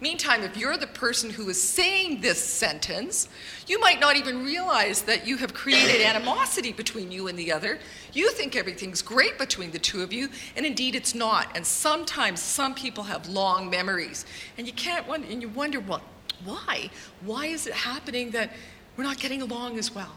[0.00, 3.28] Meantime, if you're the person who is saying this sentence,
[3.68, 7.78] you might not even realize that you have created animosity between you and the other.
[8.12, 11.56] You think everything's great between the two of you, and indeed it's not.
[11.56, 14.26] And sometimes some people have long memories,
[14.58, 16.02] and you can't wonder, and you wonder, well,
[16.44, 16.90] why?
[17.24, 18.52] Why is it happening that
[18.96, 20.12] we're not getting along as well?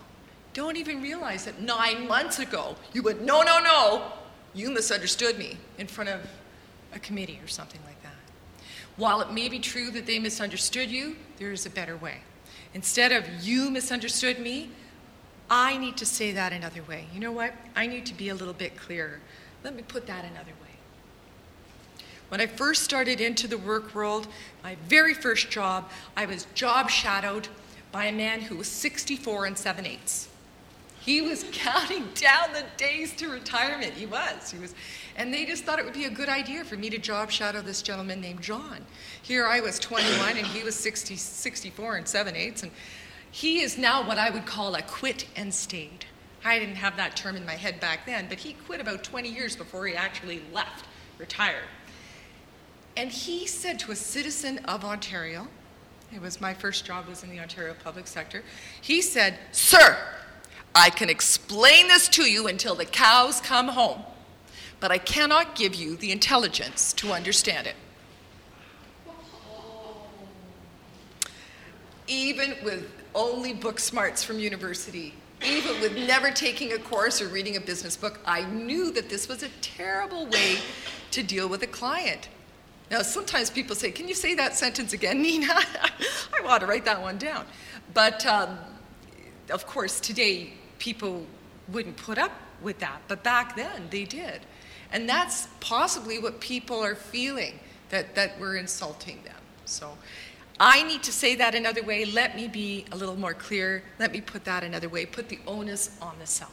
[0.53, 4.11] Don't even realize that nine months ago you went, no, no, no,
[4.57, 6.21] you misunderstood me in front of
[6.93, 8.11] a committee or something like that.
[8.95, 12.17] While it may be true that they misunderstood you, there is a better way.
[12.73, 14.69] Instead of you misunderstood me,
[15.49, 17.05] I need to say that another way.
[17.13, 17.53] You know what?
[17.75, 19.19] I need to be a little bit clearer.
[19.63, 20.67] Let me put that another way.
[22.29, 24.27] When I first started into the work world,
[24.63, 27.47] my very first job, I was job shadowed
[27.91, 30.27] by a man who was 64 and 7 eighths.
[31.07, 33.93] He was counting down the days to retirement.
[33.93, 34.51] He was.
[34.51, 34.75] He was.
[35.15, 37.61] And they just thought it would be a good idea for me to job shadow
[37.61, 38.85] this gentleman named John.
[39.21, 42.63] Here I was 21 and he was 60, 64 and 7 eighths.
[42.63, 42.73] And
[43.31, 46.05] he is now what I would call a quit and stayed.
[46.43, 49.29] I didn't have that term in my head back then, but he quit about 20
[49.29, 50.85] years before he actually left,
[51.17, 51.63] retired.
[52.97, 55.47] And he said to a citizen of Ontario,
[56.13, 58.43] it was my first job was in the Ontario public sector.
[58.81, 59.97] He said, "Sir,
[60.77, 64.03] I can explain this to you until the cows come home,
[64.79, 67.75] but I cannot give you the intelligence to understand it."
[72.07, 75.13] Even with only book smarts from university,
[75.45, 79.27] even with never taking a course or reading a business book, I knew that this
[79.27, 80.57] was a terrible way
[81.11, 82.29] to deal with a client.
[82.89, 85.47] Now, sometimes people say, Can you say that sentence again, Nina?
[85.53, 87.45] I want to write that one down.
[87.93, 88.57] But um,
[89.49, 91.25] of course, today people
[91.69, 94.41] wouldn't put up with that, but back then they did.
[94.91, 97.59] And that's possibly what people are feeling
[97.89, 99.35] that, that we're insulting them.
[99.65, 99.97] So
[100.59, 102.05] I need to say that another way.
[102.05, 103.83] Let me be a little more clear.
[103.99, 105.05] Let me put that another way.
[105.05, 106.51] Put the onus on the self.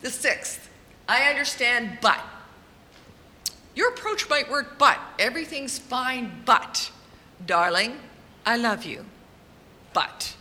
[0.00, 0.70] The sixth,
[1.08, 2.20] I understand, but.
[3.74, 6.90] Your approach might work, but everything's fine, but.
[7.44, 7.96] Darling,
[8.44, 9.04] I love you,
[9.92, 10.34] but.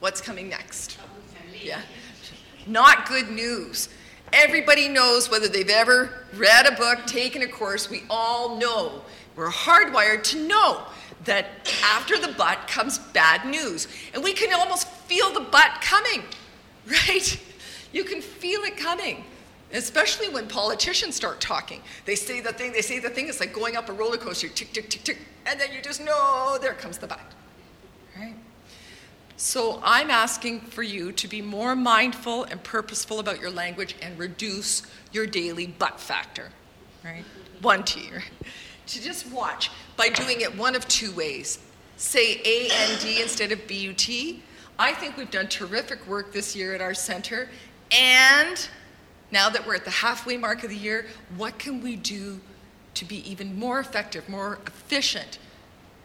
[0.00, 0.99] What's coming next?
[1.62, 1.80] Yeah.
[2.66, 3.88] Not good news.
[4.32, 9.02] Everybody knows whether they've ever read a book, taken a course, we all know.
[9.34, 10.82] We're hardwired to know
[11.24, 11.46] that
[11.84, 13.88] after the but comes bad news.
[14.14, 16.22] And we can almost feel the but coming,
[16.86, 17.40] right?
[17.92, 19.24] You can feel it coming.
[19.72, 21.80] Especially when politicians start talking.
[22.04, 24.48] They say the thing, they say the thing, it's like going up a roller coaster,
[24.48, 27.20] tick, tick, tick, tick, and then you just know there comes the but.
[29.40, 34.18] So I'm asking for you to be more mindful and purposeful about your language and
[34.18, 36.50] reduce your daily but factor.
[37.02, 37.24] Right?
[37.62, 38.10] One T?
[38.88, 41.58] To just watch by doing it one of two ways.
[41.96, 44.42] Say A N D instead of B U T.
[44.78, 47.48] I think we've done terrific work this year at our center,
[47.98, 48.68] and
[49.30, 51.06] now that we're at the halfway mark of the year,
[51.38, 52.40] what can we do
[52.92, 55.38] to be even more effective, more efficient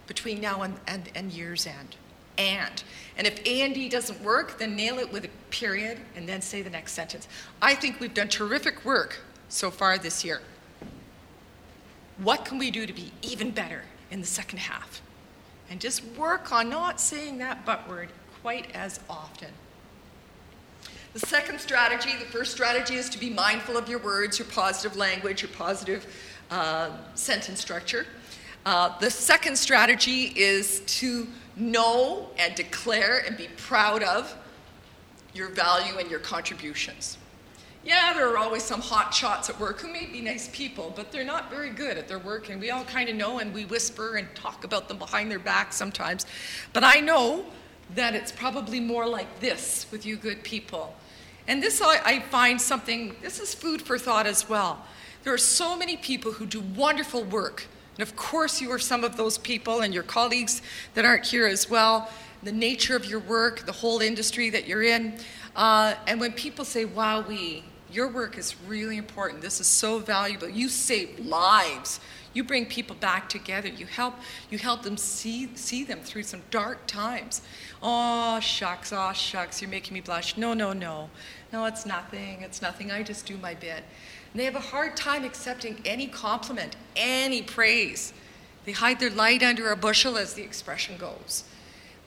[0.08, 1.98] between now and, and, and year's end?
[2.38, 2.82] And.
[3.18, 6.42] And if A and D doesn't work, then nail it with a period and then
[6.42, 7.28] say the next sentence.
[7.62, 10.42] I think we've done terrific work so far this year.
[12.18, 15.02] What can we do to be even better in the second half?
[15.70, 18.10] And just work on not saying that but word
[18.42, 19.50] quite as often.
[21.14, 24.98] The second strategy, the first strategy is to be mindful of your words, your positive
[24.98, 26.06] language, your positive
[26.52, 28.06] uh, sentence structure.
[28.66, 34.36] Uh, the second strategy is to know and declare and be proud of
[35.36, 37.18] your value and your contributions.
[37.84, 41.12] Yeah, there are always some hot shots at work who may be nice people, but
[41.12, 43.66] they're not very good at their work, and we all kind of know and we
[43.66, 46.26] whisper and talk about them behind their back sometimes.
[46.74, 47.46] But I know
[47.94, 50.96] that it's probably more like this with you good people.
[51.48, 54.84] And this I, I find something, this is food for thought as well.
[55.24, 57.68] There are so many people who do wonderful work.
[57.98, 60.62] And of course, you are some of those people and your colleagues
[60.94, 62.10] that aren't here as well.
[62.44, 65.18] The nature of your work, the whole industry that you're in.
[65.56, 70.00] Uh, and when people say, wow, we, your work is really important, this is so
[70.00, 72.00] valuable, you save lives.
[72.34, 73.70] You bring people back together.
[73.70, 74.16] You help,
[74.50, 77.42] you help them see, see them through some dark times.
[77.82, 80.36] Oh, shucks, oh, shucks, you're making me blush.
[80.36, 81.10] No, no, no.
[81.54, 82.42] No, it's nothing.
[82.42, 82.92] It's nothing.
[82.92, 83.86] I just do my bit.
[84.36, 88.12] And they have a hard time accepting any compliment, any praise.
[88.66, 91.46] They hide their light under a bushel, as the expression goes.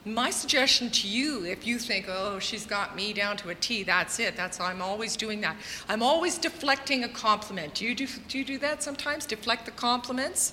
[0.05, 3.83] My suggestion to you, if you think, oh, she's got me down to a T,
[3.83, 4.37] that's it.
[4.37, 5.57] That's I'm always doing that.
[5.89, 7.73] I'm always deflecting a compliment.
[7.73, 9.25] Do you do, do you do that sometimes?
[9.25, 10.53] Deflect the compliments?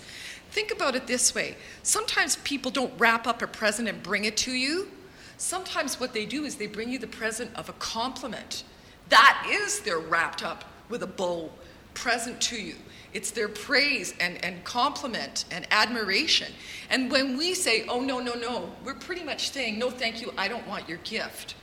[0.51, 4.37] think about it this way sometimes people don't wrap up a present and bring it
[4.37, 4.87] to you.
[5.35, 8.63] Sometimes what they do is they bring you the present of a compliment.
[9.09, 11.51] That is their wrapped up with a bow
[11.95, 12.75] present to you.
[13.13, 16.51] It's their praise and, and compliment and admiration.
[16.89, 20.33] And when we say, oh, no, no, no, we're pretty much saying, no, thank you,
[20.37, 21.55] I don't want your gift.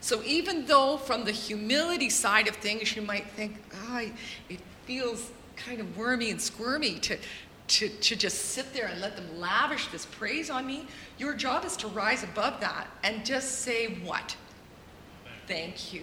[0.00, 3.56] So even though from the humility side of things you might think,
[3.88, 4.08] oh,
[4.48, 7.18] it feels kind of wormy and squirmy to,
[7.66, 10.86] to, to just sit there and let them lavish this praise on me,
[11.18, 14.36] your job is to rise above that and just say what?
[15.48, 16.02] Thank you.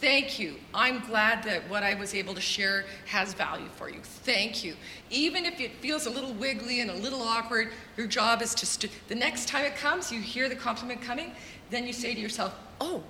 [0.00, 0.54] Thank you.
[0.72, 4.00] I'm glad that what I was able to share has value for you.
[4.02, 4.74] Thank you.
[5.10, 8.66] Even if it feels a little wiggly and a little awkward, your job is to,
[8.66, 11.32] st- the next time it comes, you hear the compliment coming,
[11.68, 13.02] then you say to yourself, oh,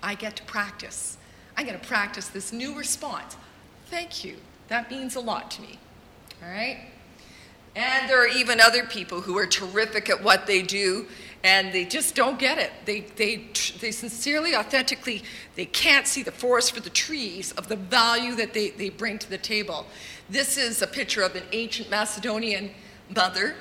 [0.00, 1.18] I get to practice.
[1.56, 3.36] I'm going to practice this new response.
[3.86, 4.36] Thank you.
[4.68, 5.76] That means a lot to me.
[6.40, 6.84] All right?
[7.76, 11.06] And there are even other people who are terrific at what they do
[11.44, 12.72] and they just don't get it.
[12.84, 13.48] They, they,
[13.80, 15.22] they sincerely, authentically,
[15.54, 19.18] they can't see the forest for the trees of the value that they, they bring
[19.20, 19.86] to the table.
[20.28, 22.72] This is a picture of an ancient Macedonian
[23.14, 23.54] mother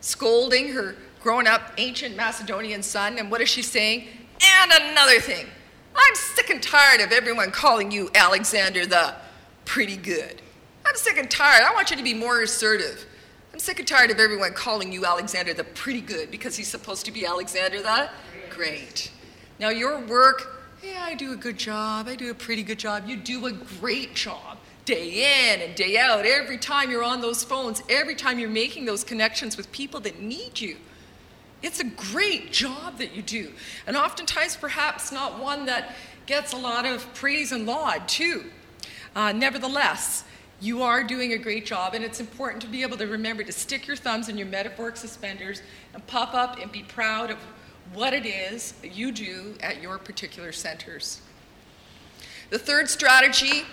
[0.00, 3.18] scolding her grown up ancient Macedonian son.
[3.18, 4.08] And what is she saying?
[4.60, 5.46] And another thing
[5.94, 9.14] I'm sick and tired of everyone calling you Alexander the
[9.64, 10.42] pretty good.
[10.84, 11.62] I'm sick and tired.
[11.62, 13.06] I want you to be more assertive.
[13.62, 17.12] Sick and tired of everyone calling you Alexander the pretty good because he's supposed to
[17.12, 18.10] be Alexander the
[18.50, 19.12] great.
[19.60, 22.08] Now, your work, yeah, I do a good job.
[22.08, 23.04] I do a pretty good job.
[23.06, 26.26] You do a great job day in and day out.
[26.26, 30.20] Every time you're on those phones, every time you're making those connections with people that
[30.20, 30.76] need you.
[31.62, 33.52] It's a great job that you do.
[33.86, 35.94] And oftentimes, perhaps not one that
[36.26, 38.46] gets a lot of praise and laud, too.
[39.14, 40.24] Uh, nevertheless,
[40.62, 43.52] you are doing a great job, and it's important to be able to remember to
[43.52, 45.60] stick your thumbs in your metaphoric suspenders
[45.92, 47.38] and pop up and be proud of
[47.92, 51.20] what it is you do at your particular centers.
[52.50, 53.64] The third strategy,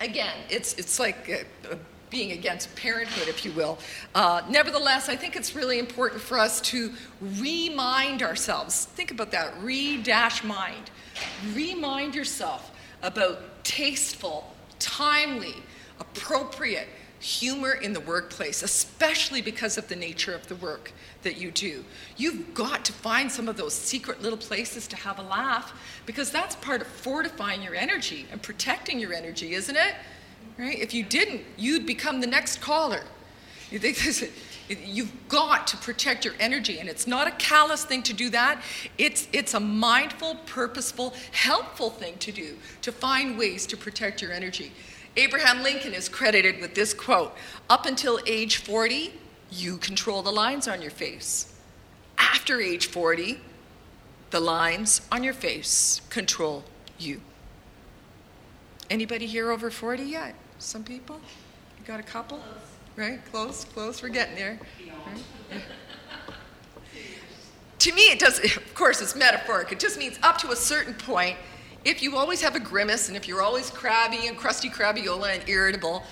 [0.00, 1.78] again, it's, it's like a, a
[2.08, 3.78] being against parenthood, if you will.
[4.14, 6.90] Uh, nevertheless, I think it's really important for us to
[7.38, 8.86] remind ourselves.
[8.86, 10.90] Think about that re dash mind.
[11.52, 12.70] Remind yourself
[13.02, 15.54] about tasteful, timely,
[16.00, 16.88] appropriate
[17.20, 20.92] humor in the workplace, especially because of the nature of the work
[21.22, 21.84] that you do.
[22.16, 25.72] You've got to find some of those secret little places to have a laugh
[26.06, 29.94] because that's part of fortifying your energy and protecting your energy, isn't it?
[30.56, 30.78] Right?
[30.78, 33.02] If you didn't, you'd become the next caller.
[33.70, 38.62] You've got to protect your energy, and it's not a callous thing to do that.
[38.96, 44.32] It's, it's a mindful, purposeful, helpful thing to do to find ways to protect your
[44.32, 44.72] energy.
[45.16, 47.34] Abraham Lincoln is credited with this quote
[47.68, 49.12] Up until age 40,
[49.50, 51.54] you control the lines on your face.
[52.18, 53.40] After age 40,
[54.30, 56.64] the lines on your face control
[56.98, 57.20] you.
[58.90, 60.34] Anybody here over 40 yet?
[60.58, 61.20] Some people?
[61.78, 62.40] You got a couple?
[62.96, 63.20] Right?
[63.30, 64.02] Close, close.
[64.02, 64.58] We're getting there.
[67.80, 69.70] To me, it does, of course, it's metaphoric.
[69.70, 71.36] It just means up to a certain point,
[71.84, 75.48] if you always have a grimace and if you're always crabby and crusty crabiola and
[75.48, 76.02] irritable,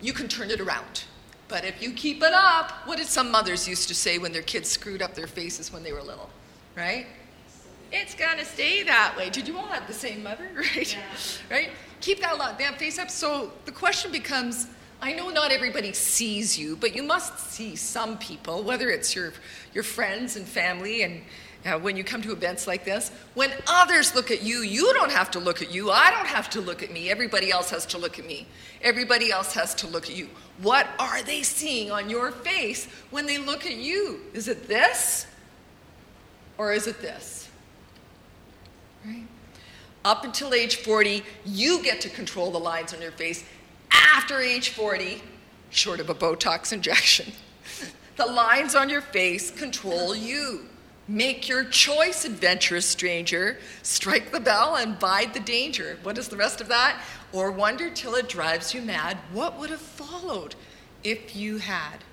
[0.00, 1.04] you can turn it around.
[1.48, 4.42] But if you keep it up, what did some mothers used to say when their
[4.42, 6.28] kids screwed up their faces when they were little?
[6.76, 7.06] Right?
[7.90, 9.30] It's gonna stay that way.
[9.30, 10.48] Did you all have the same mother?
[10.54, 10.92] Right?
[10.92, 11.02] Yeah.
[11.50, 11.70] Right?
[12.00, 13.10] Keep that, that face up.
[13.10, 14.68] So the question becomes
[15.00, 19.32] I know not everybody sees you, but you must see some people, whether it's your,
[19.72, 21.22] your friends and family and
[21.68, 25.12] uh, when you come to events like this, when others look at you, you don't
[25.12, 25.90] have to look at you.
[25.90, 27.10] I don't have to look at me.
[27.10, 28.46] Everybody else has to look at me.
[28.82, 30.28] Everybody else has to look at you.
[30.62, 34.20] What are they seeing on your face when they look at you?
[34.34, 35.26] Is it this?
[36.56, 37.48] Or is it this?
[39.04, 39.26] Right?
[40.04, 43.44] Up until age 40, you get to control the lines on your face.
[43.90, 45.22] After age 40,
[45.70, 47.32] short of a Botox injection,
[48.16, 50.66] the lines on your face control you.
[51.10, 53.56] Make your choice, adventurous stranger.
[53.82, 55.98] Strike the bell and bide the danger.
[56.02, 57.02] What is the rest of that?
[57.32, 59.16] Or wonder till it drives you mad.
[59.32, 60.54] What would have followed
[61.02, 62.04] if you had?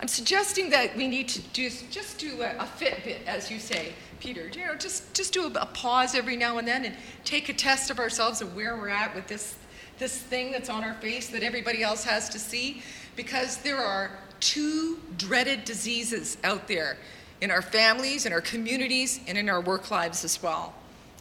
[0.00, 3.92] I'm suggesting that we need to do, just do a, a Fitbit, as you say,
[4.18, 4.48] Peter.
[4.48, 7.52] You know, just, just do a, a pause every now and then and take a
[7.52, 9.56] test of ourselves of where we're at with this,
[9.98, 12.82] this thing that's on our face that everybody else has to see.
[13.14, 14.10] Because there are
[14.40, 16.96] two dreaded diseases out there
[17.40, 20.74] in our families, in our communities, and in our work lives as well.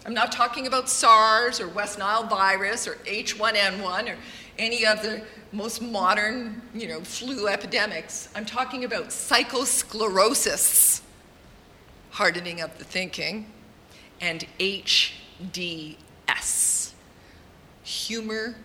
[0.05, 4.17] I'm not talking about SARS or West Nile virus or H1N1 or
[4.57, 8.29] any of the most modern, you know, flu epidemics.
[8.35, 11.01] I'm talking about psychosclerosis,
[12.11, 13.51] hardening of the thinking,
[14.21, 15.97] and HDS,
[17.83, 18.55] humor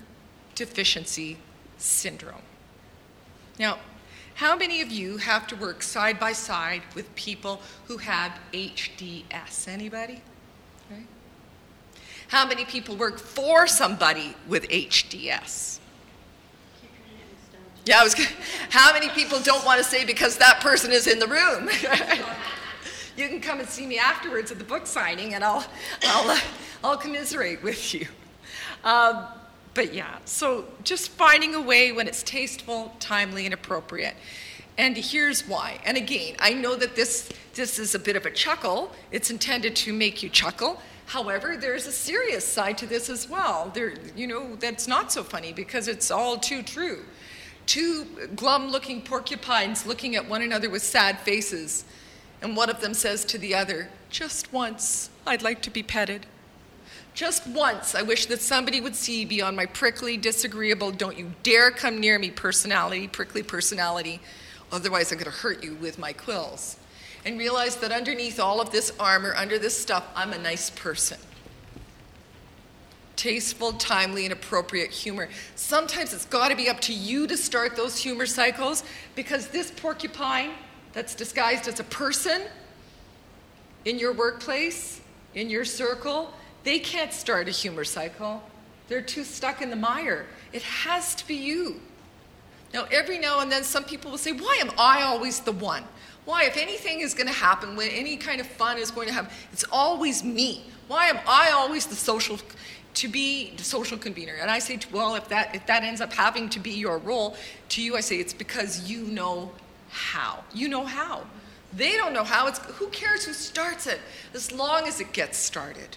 [0.55, 1.39] deficiency
[1.77, 2.43] syndrome.
[3.59, 3.79] Now,
[4.43, 9.69] how many of you have to work side by side with people who have HDS?
[9.69, 10.21] Anybody?
[10.91, 11.03] Okay.
[12.27, 15.79] How many people work for somebody with HDS?
[17.85, 18.15] Yeah, I was.
[18.71, 21.69] How many people don't want to say because that person is in the room?
[23.17, 25.65] you can come and see me afterwards at the book signing, and I'll,
[26.03, 26.41] I'll, uh,
[26.83, 28.09] I'll commiserate with you.
[28.83, 29.25] Um,
[29.75, 34.15] but yeah, so just finding a way when it's tasteful, timely, and appropriate.
[34.79, 35.81] And here's why.
[35.85, 38.93] And again, I know that this this is a bit of a chuckle.
[39.11, 40.81] It's intended to make you chuckle.
[41.07, 43.71] However, there's a serious side to this as well.
[43.75, 47.05] There, you know, that's not so funny because it's all too true
[47.67, 48.05] two
[48.35, 51.85] glum looking porcupines looking at one another with sad faces.
[52.41, 56.27] And one of them says to the other, Just once, I'd like to be petted.
[57.15, 61.71] Just once, I wish that somebody would see beyond my prickly, disagreeable, don't you dare
[61.71, 64.21] come near me personality, prickly personality,
[64.71, 66.79] otherwise I'm going to hurt you with my quills.
[67.25, 71.19] And realize that underneath all of this armor, under this stuff, I'm a nice person
[73.23, 75.29] tasteful, timely, and appropriate humor.
[75.55, 78.83] Sometimes it's got to be up to you to start those humor cycles
[79.15, 80.51] because this porcupine
[80.93, 82.43] that's disguised as a person
[83.85, 85.01] in your workplace,
[85.37, 86.35] in your circle,
[86.65, 88.43] they can't start a humor cycle.
[88.89, 90.27] They're too stuck in the mire.
[90.53, 91.81] It has to be you.
[92.75, 95.85] Now, every now and then, some people will say, Why am I always the one?
[96.25, 99.13] Why, if anything is going to happen, when any kind of fun is going to
[99.13, 100.65] happen, it's always me.
[100.87, 102.39] Why am I always the social
[102.95, 104.35] to be the social convener.
[104.41, 107.37] And I say, well, if that, if that ends up having to be your role,
[107.71, 109.51] to you I say, it's because you know
[109.91, 110.45] how.
[110.55, 111.25] You know how.
[111.73, 112.49] They don't know how.
[112.49, 114.01] It's, who cares who starts it,
[114.35, 115.97] as long as it gets started.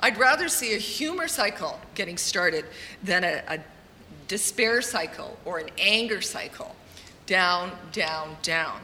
[0.00, 2.66] I'd rather see a humor cycle getting started
[3.02, 3.58] than a, a
[4.28, 6.74] despair cycle or an anger cycle.
[7.26, 8.80] Down, down, down.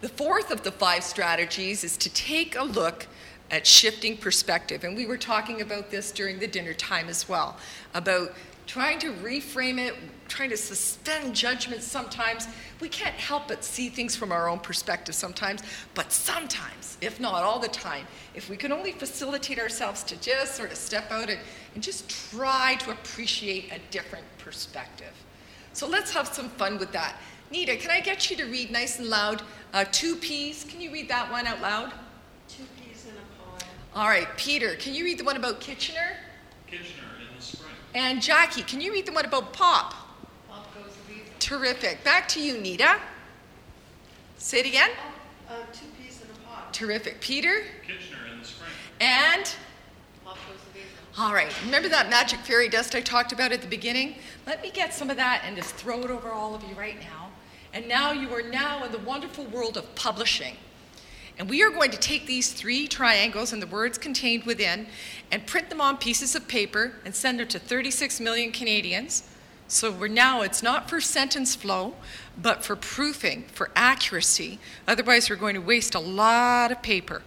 [0.00, 3.06] The fourth of the five strategies is to take a look
[3.50, 4.84] at shifting perspective.
[4.84, 7.56] And we were talking about this during the dinner time as well
[7.92, 8.32] about
[8.70, 9.96] trying to reframe it,
[10.28, 12.46] trying to suspend judgment sometimes.
[12.80, 15.64] We can't help but see things from our own perspective sometimes,
[15.94, 20.54] but sometimes, if not all the time, if we can only facilitate ourselves to just
[20.54, 21.40] sort of step out and,
[21.74, 25.14] and just try to appreciate a different perspective.
[25.72, 27.16] So let's have some fun with that.
[27.50, 29.42] Nita, can I get you to read nice and loud
[29.72, 30.64] uh, Two Peas?
[30.68, 31.92] Can you read that one out loud?
[32.48, 33.64] Two peas in a pod.
[33.96, 36.16] All right, Peter, can you read the one about Kitchener?
[36.68, 37.09] Kitchener in the spring.
[37.94, 39.94] And Jackie, can you read the one about Pop?
[40.48, 41.32] Pop goes the weasel.
[41.38, 42.04] Terrific.
[42.04, 43.00] Back to you, Nita.
[44.38, 44.90] Say it again.
[45.48, 46.72] Uh, two peas in a pot.
[46.72, 47.20] Terrific.
[47.20, 47.64] Peter?
[47.86, 48.70] Kitchener in the spring.
[49.00, 49.54] And?
[50.24, 50.90] Pop goes the weasel.
[51.18, 54.14] All right, remember that magic fairy dust I talked about at the beginning?
[54.46, 56.98] Let me get some of that and just throw it over all of you right
[57.00, 57.30] now.
[57.72, 60.56] And now you are now in the wonderful world of publishing.
[61.40, 64.86] And we are going to take these three triangles and the words contained within
[65.32, 69.22] and print them on pieces of paper and send them to 36 million Canadians.
[69.66, 71.94] So we're now, it's not for sentence flow,
[72.36, 74.58] but for proofing, for accuracy.
[74.86, 77.22] Otherwise, we're going to waste a lot of paper.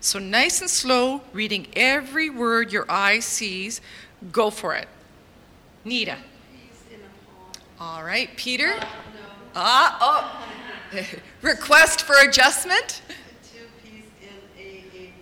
[0.00, 3.82] So nice and slow, reading every word your eye sees.
[4.32, 4.88] Go for it.
[5.84, 6.16] Nita.
[6.16, 7.58] Peas in a pot.
[7.78, 8.70] All right, Peter.
[8.70, 9.20] Uh, no.
[9.56, 9.98] Ah,
[10.94, 11.04] oh.
[11.42, 13.02] Request for adjustment.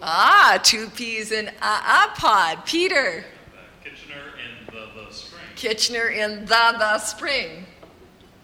[0.02, 2.64] Ah, two peas in a, pod.
[2.66, 3.24] Peter.
[3.82, 5.42] Kitchener in the, the spring.
[5.54, 7.66] Kitchener in the the spring.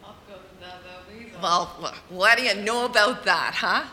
[0.03, 1.40] Pop goes the, the.
[1.42, 3.84] Well, what do you know about that, huh?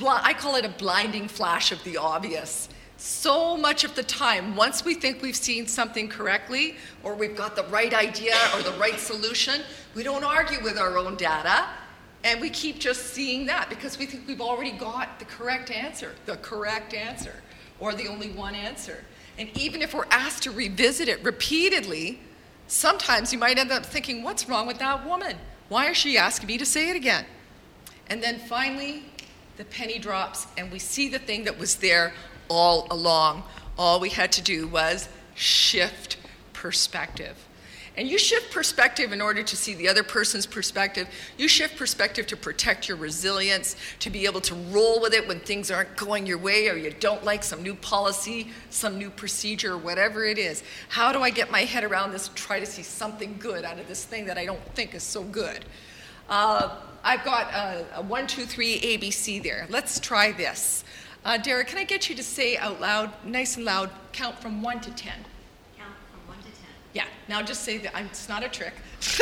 [0.06, 2.68] I call it a blinding flash of the obvious.
[2.96, 7.54] So much of the time, once we think we've seen something correctly, or we've got
[7.54, 9.60] the right idea or the right solution,
[9.94, 11.66] we don't argue with our own data,
[12.24, 16.12] and we keep just seeing that because we think we've already got the correct answer,
[16.24, 17.34] the correct answer,
[17.78, 19.04] or the only one answer.
[19.38, 22.20] And even if we're asked to revisit it repeatedly,
[22.66, 25.36] sometimes you might end up thinking, what's wrong with that woman?
[25.68, 27.26] Why is she asking me to say it again?
[28.08, 29.02] And then finally,
[29.58, 32.14] the penny drops, and we see the thing that was there
[32.48, 33.42] all along.
[33.76, 36.16] All we had to do was shift
[36.52, 37.36] perspective.
[37.96, 41.08] And you shift perspective in order to see the other person's perspective.
[41.38, 45.38] You shift perspective to protect your resilience, to be able to roll with it when
[45.38, 49.78] things aren't going your way or you don't like some new policy, some new procedure,
[49.78, 50.64] whatever it is.
[50.88, 53.78] How do I get my head around this and try to see something good out
[53.78, 55.64] of this thing that I don't think is so good?
[56.28, 59.66] Uh, I've got a, a one, two, three ABC there.
[59.68, 60.84] Let's try this.
[61.24, 64.62] Uh, Derek, can I get you to say out loud, nice and loud, count from
[64.62, 65.14] one to ten?
[65.76, 66.70] Count from one to ten.
[66.94, 68.72] Yeah, now just say that I'm, it's not a trick.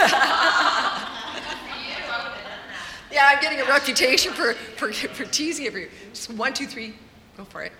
[3.12, 5.88] yeah, I'm getting a reputation for, for, for teasing every.
[6.12, 6.94] Just one, two, three,
[7.36, 7.72] go for it.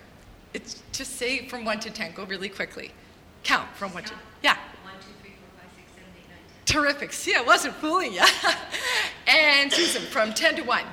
[0.55, 2.13] It's just say from one to ten.
[2.13, 2.91] Go really quickly.
[3.43, 4.15] Count from one to.
[4.43, 6.83] Yeah, One, two, three, four, five, six, seven, eight, nine, ten.
[6.83, 7.13] terrific.
[7.13, 8.23] See, I wasn't fooling you.
[9.27, 10.81] and Susan, from ten to one.
[10.81, 10.89] Ten,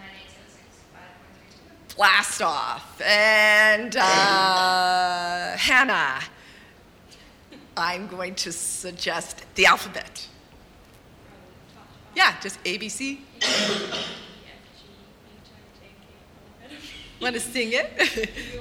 [0.00, 2.10] nine, eight, seven, six, five, four, three, two, one.
[2.10, 3.00] Blast off.
[3.02, 6.20] And uh, Hannah,
[7.78, 10.26] I'm going to suggest the alphabet.
[12.16, 13.20] Yeah, just ABC.
[17.20, 18.30] Want to sing it?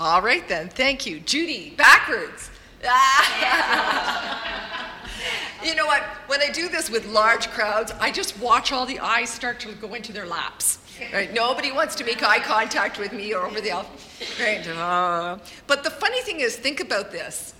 [0.00, 1.18] All right then, thank you.
[1.20, 2.50] Judy, backwards.
[5.64, 6.02] you know what?
[6.28, 9.72] When I do this with large crowds, I just watch all the eyes start to
[9.72, 10.78] go into their laps.
[11.12, 11.32] Right?
[11.32, 14.28] Nobody wants to make eye contact with me or over the alphabet.
[14.40, 14.68] Right?
[14.68, 17.54] Uh, but the funny thing is, think about this.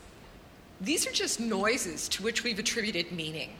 [0.80, 3.50] These are just noises to which we've attributed meaning.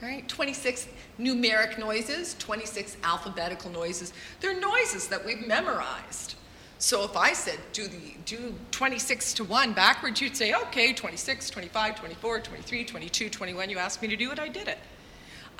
[0.00, 0.26] Right?
[0.26, 0.88] 26
[1.20, 4.12] numeric noises, 26 alphabetical noises.
[4.40, 6.34] They're noises that we've memorized.
[6.78, 11.48] So if I said do the do 26 to 1 backwards, you'd say, okay, 26,
[11.50, 13.70] 25, 24, 23, 22, 21.
[13.70, 14.78] You asked me to do it, I did it.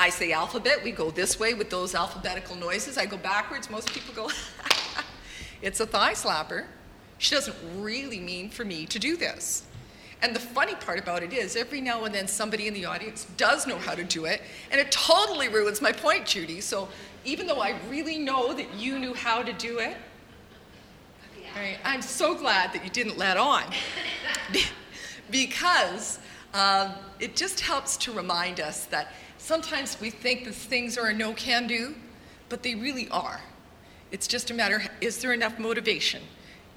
[0.02, 2.98] I say alphabet, we go this way with those alphabetical noises.
[2.98, 4.30] I go backwards, most people go,
[5.62, 6.64] it's a thigh slapper.
[7.18, 9.62] She doesn't really mean for me to do this.
[10.20, 13.28] And the funny part about it is, every now and then somebody in the audience
[13.36, 14.42] does know how to do it,
[14.72, 16.60] and it totally ruins my point, Judy.
[16.60, 16.88] So
[17.24, 19.96] even though I really know that you knew how to do it,
[21.54, 23.62] right, I'm so glad that you didn't let on.
[25.30, 26.18] because
[26.54, 26.90] um,
[27.20, 31.32] it just helps to remind us that sometimes we think that things are a no
[31.32, 31.94] can do,
[32.48, 33.40] but they really are.
[34.12, 36.22] It's just a matter is there enough motivation?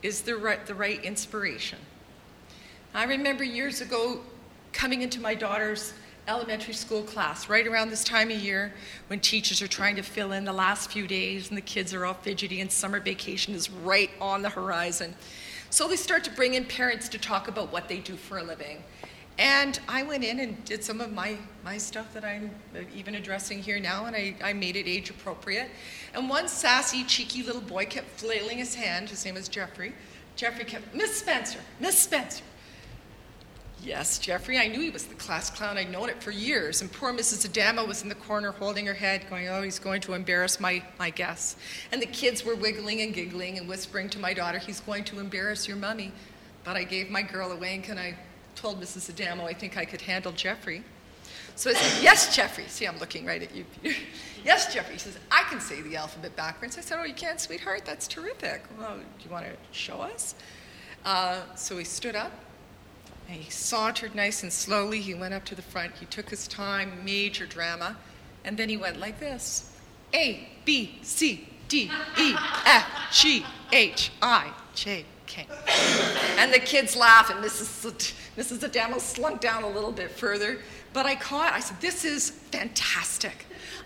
[0.01, 1.79] Is there right, the right inspiration?
[2.93, 4.21] I remember years ago
[4.73, 5.93] coming into my daughter's
[6.27, 8.73] elementary school class right around this time of year
[9.07, 12.05] when teachers are trying to fill in the last few days and the kids are
[12.05, 15.13] all fidgety and summer vacation is right on the horizon.
[15.69, 18.43] So they start to bring in parents to talk about what they do for a
[18.43, 18.83] living.
[19.37, 22.51] And I went in and did some of my, my stuff that I'm
[22.95, 25.69] even addressing here now, and I, I made it age appropriate.
[26.13, 29.09] And one sassy, cheeky little boy kept flailing his hand.
[29.09, 29.93] His name is Jeffrey.
[30.37, 32.43] Jeffrey kept, Miss Spencer, Miss Spencer.
[33.83, 35.77] Yes, Jeffrey, I knew he was the class clown.
[35.77, 36.81] I'd known it for years.
[36.81, 37.45] And poor Mrs.
[37.45, 40.81] Adamo was in the corner holding her head, going, Oh, he's going to embarrass my,
[40.97, 41.57] my guests.
[41.91, 45.19] And the kids were wiggling and giggling and whispering to my daughter, He's going to
[45.19, 46.13] embarrass your mummy.
[46.63, 48.17] But I gave my girl a wink and I
[48.65, 49.11] told Mrs.
[49.11, 50.81] Adamo I think I could handle Jeffrey.
[51.55, 52.65] So I said, Yes, Jeffrey.
[52.67, 53.63] See, I'm looking right at you,
[54.43, 54.93] yes, Jeffrey.
[54.93, 56.75] He says, I can say the alphabet backwards.
[56.75, 57.83] I said, Oh, you can't, sweetheart?
[57.85, 58.63] That's terrific.
[58.79, 60.33] Well, do you want to show us?
[61.05, 62.31] Uh, so he stood up
[63.29, 64.99] and he sauntered nice and slowly.
[64.99, 65.93] He went up to the front.
[65.99, 67.97] He took his time, major drama.
[68.43, 69.71] And then he went like this
[70.15, 72.35] A, B, C, D, E,
[72.65, 75.47] F, G, H, I, J, K.
[76.37, 78.13] And the kids laugh, and Mrs.
[78.37, 78.63] Mrs.
[78.63, 80.59] Adamo slunk down a little bit further.
[80.93, 83.45] But I caught, I said, This is fantastic.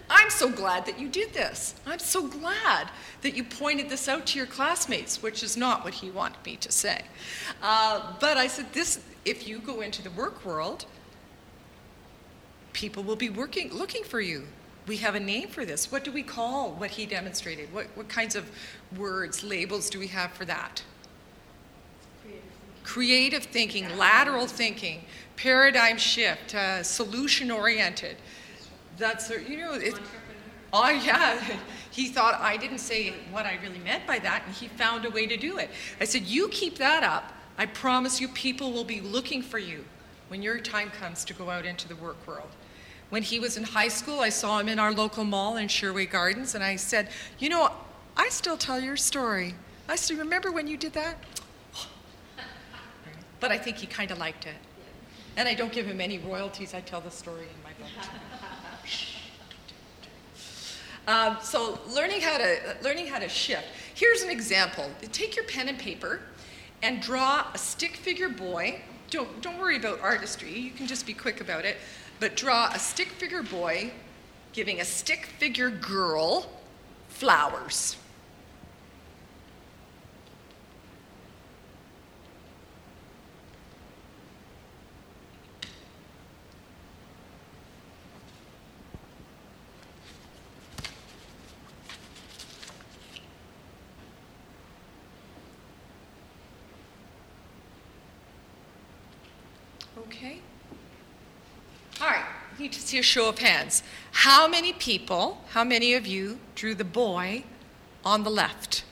[0.10, 1.76] I'm so glad that you did this.
[1.86, 2.90] I'm so glad
[3.22, 6.56] that you pointed this out to your classmates, which is not what he wanted me
[6.58, 7.02] to say.
[7.62, 10.86] Uh, but I said, this, if you go into the work world,
[12.74, 14.48] people will be working, looking for you.
[14.88, 15.92] We have a name for this.
[15.92, 17.72] What do we call what he demonstrated?
[17.72, 18.50] What, what kinds of
[18.98, 20.82] words, labels do we have for that?
[22.90, 25.04] Creative thinking, lateral thinking,
[25.36, 28.18] paradigm shift, uh, solution oriented.
[28.98, 29.94] That's, you know, it,
[30.74, 31.40] oh yeah.
[31.92, 35.12] He thought I didn't say what I really meant by that, and he found a
[35.12, 35.70] way to do it.
[36.02, 37.32] I said, You keep that up.
[37.60, 39.86] I promise you, people will be looking for you
[40.30, 42.50] when your time comes to go out into the work world.
[43.12, 46.10] When he was in high school, I saw him in our local mall in Sherway
[46.10, 47.72] Gardens, and I said, You know,
[48.18, 49.54] I still tell your story.
[49.88, 51.18] I still remember when you did that?
[53.40, 54.56] But I think he kind of liked it.
[55.38, 58.10] And I don't give him any royalties, I tell the story in my book.
[61.08, 63.66] Um, so learning how to learning how to shift.
[63.96, 64.92] Here's an example.
[65.12, 66.20] Take your pen and paper
[66.84, 68.80] and draw a stick figure boy
[69.10, 71.78] don't, don't worry about artistry, you can just be quick about it,
[72.20, 73.92] but draw a stick figure boy
[74.54, 76.50] giving a stick figure girl
[77.08, 77.98] flowers.
[100.10, 100.40] Okay.
[102.02, 102.26] All right,
[102.58, 103.84] need to see a show of hands.
[104.12, 107.44] How many people, how many of you drew the boy
[108.04, 108.84] on the left?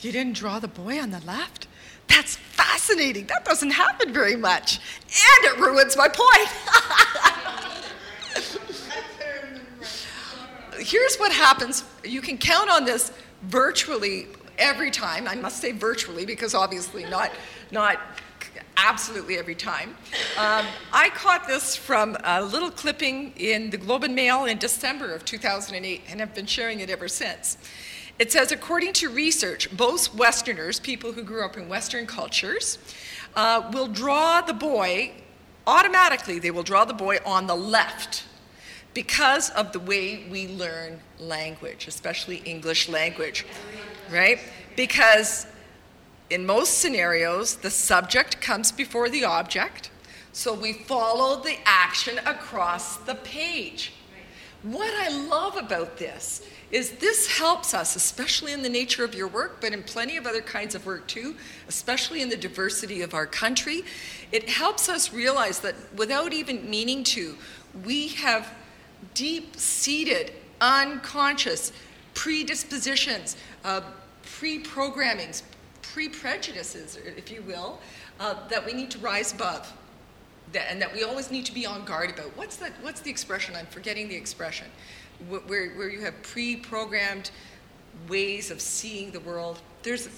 [0.00, 1.68] You didn't draw the boy on the left?
[2.08, 3.26] That's fascinating.
[3.26, 4.78] That doesn't happen very much.
[5.02, 6.48] And it ruins my point.
[10.78, 13.12] Here's what happens you can count on this
[13.42, 14.28] virtually
[14.58, 15.26] every time.
[15.26, 17.30] I must say virtually because obviously not,
[17.70, 17.98] not
[18.76, 19.96] absolutely every time.
[20.38, 25.14] Um, I caught this from a little clipping in the Globe and Mail in December
[25.14, 27.58] of 2008 and have been sharing it ever since.
[28.18, 32.78] It says, according to research, most Westerners, people who grew up in Western cultures,
[33.34, 35.12] uh, will draw the boy
[35.66, 38.24] automatically, they will draw the boy on the left
[38.96, 43.44] because of the way we learn language, especially English language,
[44.10, 44.38] right?
[44.74, 45.46] Because
[46.30, 49.90] in most scenarios, the subject comes before the object,
[50.32, 53.92] so we follow the action across the page.
[54.62, 59.28] What I love about this is this helps us, especially in the nature of your
[59.28, 61.36] work, but in plenty of other kinds of work too,
[61.68, 63.82] especially in the diversity of our country.
[64.32, 67.36] It helps us realize that without even meaning to,
[67.84, 68.50] we have
[69.14, 71.72] deep seated, unconscious
[72.14, 73.80] predispositions, uh,
[74.22, 75.42] pre programmings,
[75.82, 77.78] pre prejudices, if you will,
[78.20, 79.72] uh, that we need to rise above.
[80.52, 82.36] That, and that we always need to be on guard about.
[82.36, 83.56] What's, that, what's the expression?
[83.56, 84.68] I'm forgetting the expression.
[85.28, 87.30] Where, where you have pre programmed
[88.08, 89.60] ways of seeing the world.
[89.82, 90.08] There's.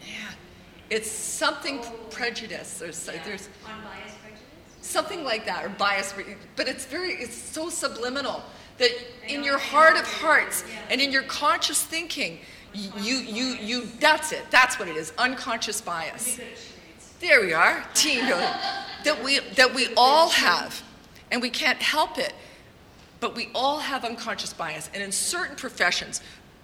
[0.00, 0.12] Yeah.
[0.90, 2.78] It's something prejudice.
[2.78, 3.22] There's, Yeah.
[3.24, 4.42] there's Unbiased prejudice?
[4.84, 6.14] Something like that or bias
[6.56, 8.42] but it's very it's so subliminal
[8.78, 8.90] that
[9.28, 12.38] in your heart of hearts and in your conscious thinking
[12.74, 14.42] you you you that's it.
[14.50, 16.40] That's what it is unconscious bias.
[17.20, 17.84] There we are.
[17.94, 18.26] Teen
[19.04, 20.82] that we that we all have
[21.30, 22.32] and we can't help it
[23.20, 26.22] but we all have unconscious bias and in certain professions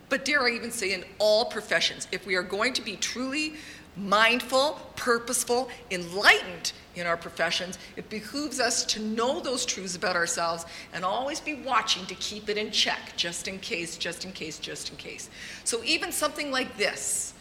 [0.09, 3.55] but dare i even say in all professions if we are going to be truly
[3.97, 10.65] mindful purposeful enlightened in our professions it behooves us to know those truths about ourselves
[10.93, 14.59] and always be watching to keep it in check just in case just in case
[14.59, 15.31] just in case
[15.65, 17.35] so even something like this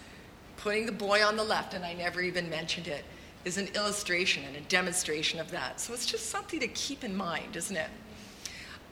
[0.57, 3.03] putting the boy on the left and i never even mentioned it
[3.45, 7.15] is an illustration and a demonstration of that so it's just something to keep in
[7.15, 7.89] mind isn't it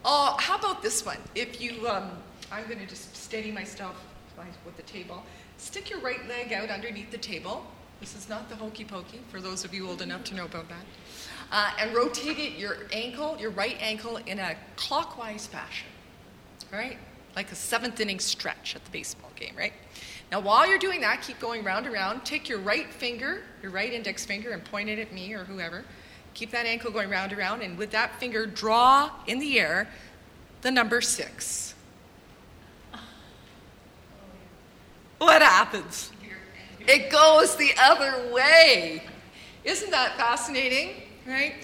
[0.04, 1.18] uh, how about this one?
[1.34, 2.10] If you, um,
[2.52, 3.96] I'm going to just steady myself
[4.64, 5.24] with the table.
[5.56, 7.66] Stick your right leg out underneath the table.
[8.00, 10.68] This is not the hokey pokey, for those of you old enough to know about
[10.68, 10.84] that.
[11.50, 15.88] Uh, and rotate it, your ankle, your right ankle, in a clockwise fashion.
[16.72, 16.98] Right?
[17.34, 19.72] Like a seventh inning stretch at the baseball game, right?
[20.30, 22.24] Now, while you're doing that, keep going round and round.
[22.24, 25.84] Take your right finger, your right index finger, and point it at me or whoever.
[26.34, 29.88] Keep that ankle going round and round, and with that finger, draw in the air
[30.60, 31.74] the number six.
[35.18, 36.12] What happens?
[36.88, 39.02] It goes the other way.
[39.62, 41.02] Isn't that fascinating?
[41.26, 41.54] Right?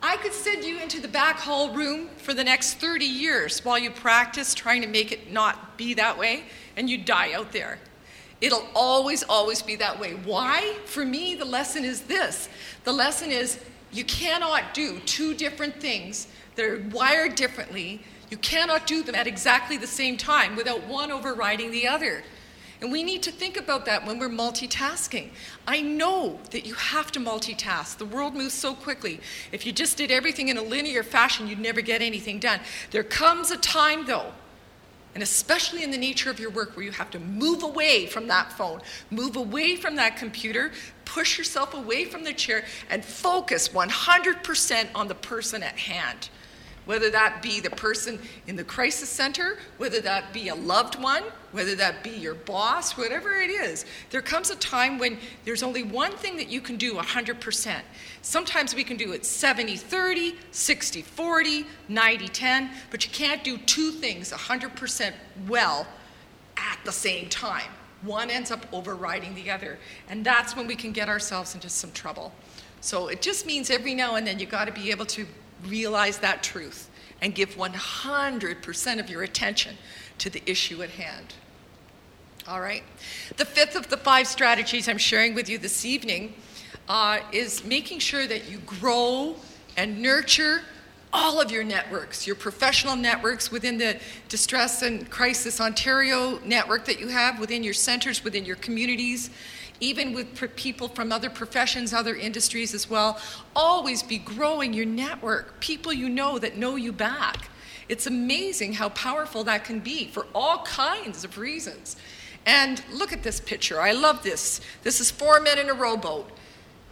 [0.00, 3.78] I could send you into the back hall room for the next 30 years while
[3.78, 6.44] you practice trying to make it not be that way,
[6.76, 7.80] and you die out there.
[8.40, 10.12] It'll always, always be that way.
[10.12, 10.76] Why?
[10.84, 12.48] For me, the lesson is this
[12.84, 13.58] the lesson is
[13.90, 18.04] you cannot do two different things that are wired differently.
[18.30, 22.22] You cannot do them at exactly the same time without one overriding the other.
[22.84, 25.30] And we need to think about that when we're multitasking.
[25.66, 27.96] I know that you have to multitask.
[27.96, 29.20] The world moves so quickly.
[29.52, 32.60] If you just did everything in a linear fashion, you'd never get anything done.
[32.90, 34.34] There comes a time, though,
[35.14, 38.26] and especially in the nature of your work where you have to move away from
[38.28, 40.70] that phone, move away from that computer,
[41.06, 46.28] push yourself away from the chair, and focus 100% on the person at hand.
[46.86, 51.22] Whether that be the person in the crisis center, whether that be a loved one,
[51.52, 55.82] whether that be your boss, whatever it is, there comes a time when there's only
[55.82, 57.80] one thing that you can do 100%.
[58.20, 63.56] Sometimes we can do it 70 30, 60 40, 90 10, but you can't do
[63.58, 65.12] two things 100%
[65.48, 65.86] well
[66.56, 67.70] at the same time.
[68.02, 69.78] one ends up overriding the other.
[70.10, 72.32] And that's when we can get ourselves into some trouble.
[72.82, 75.26] So it just means every now and then you got to be able to
[75.66, 76.90] realize that truth
[77.20, 79.76] and give 100% of your attention
[80.18, 81.34] to the issue at hand.
[82.46, 82.82] All right.
[83.36, 86.34] The fifth of the five strategies I'm sharing with you this evening
[86.88, 89.36] uh, is making sure that you grow
[89.76, 90.60] and nurture
[91.14, 93.98] all of your networks, your professional networks within the
[94.28, 99.30] Distress and Crisis Ontario network that you have, within your centers, within your communities,
[99.84, 103.20] even with pr- people from other professions, other industries as well.
[103.54, 107.50] Always be growing your network, people you know that know you back.
[107.88, 111.96] It's amazing how powerful that can be for all kinds of reasons.
[112.46, 113.80] And look at this picture.
[113.80, 114.60] I love this.
[114.82, 116.30] This is four men in a rowboat.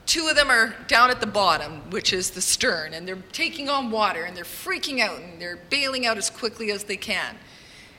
[0.04, 3.68] Two of them are down at the bottom, which is the stern, and they're taking
[3.68, 7.36] on water and they're freaking out and they're bailing out as quickly as they can.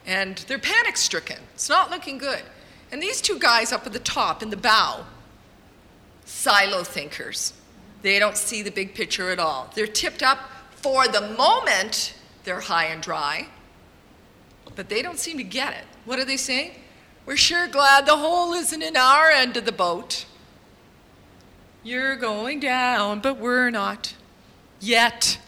[0.05, 1.37] And they're panic stricken.
[1.53, 2.43] It's not looking good.
[2.93, 5.05] And these two guys up at the top in the bow,
[6.25, 7.53] silo thinkers.
[8.03, 9.71] They don't see the big picture at all.
[9.73, 10.37] They're tipped up
[10.75, 12.13] for the moment,
[12.43, 13.47] they're high and dry,
[14.75, 15.85] but they don't seem to get it.
[16.05, 16.73] What are they saying?
[17.25, 20.27] We're sure glad the hole isn't in our end of the boat.
[21.81, 24.13] You're going down, but we're not.
[24.79, 25.39] Yet.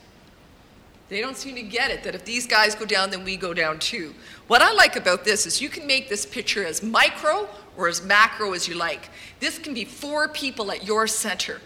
[1.09, 3.53] They don't seem to get it that if these guys go down, then we go
[3.53, 4.15] down too.
[4.47, 8.03] What I like about this is you can make this picture as micro or as
[8.03, 9.09] macro as you like.
[9.39, 11.61] This can be four people at your center.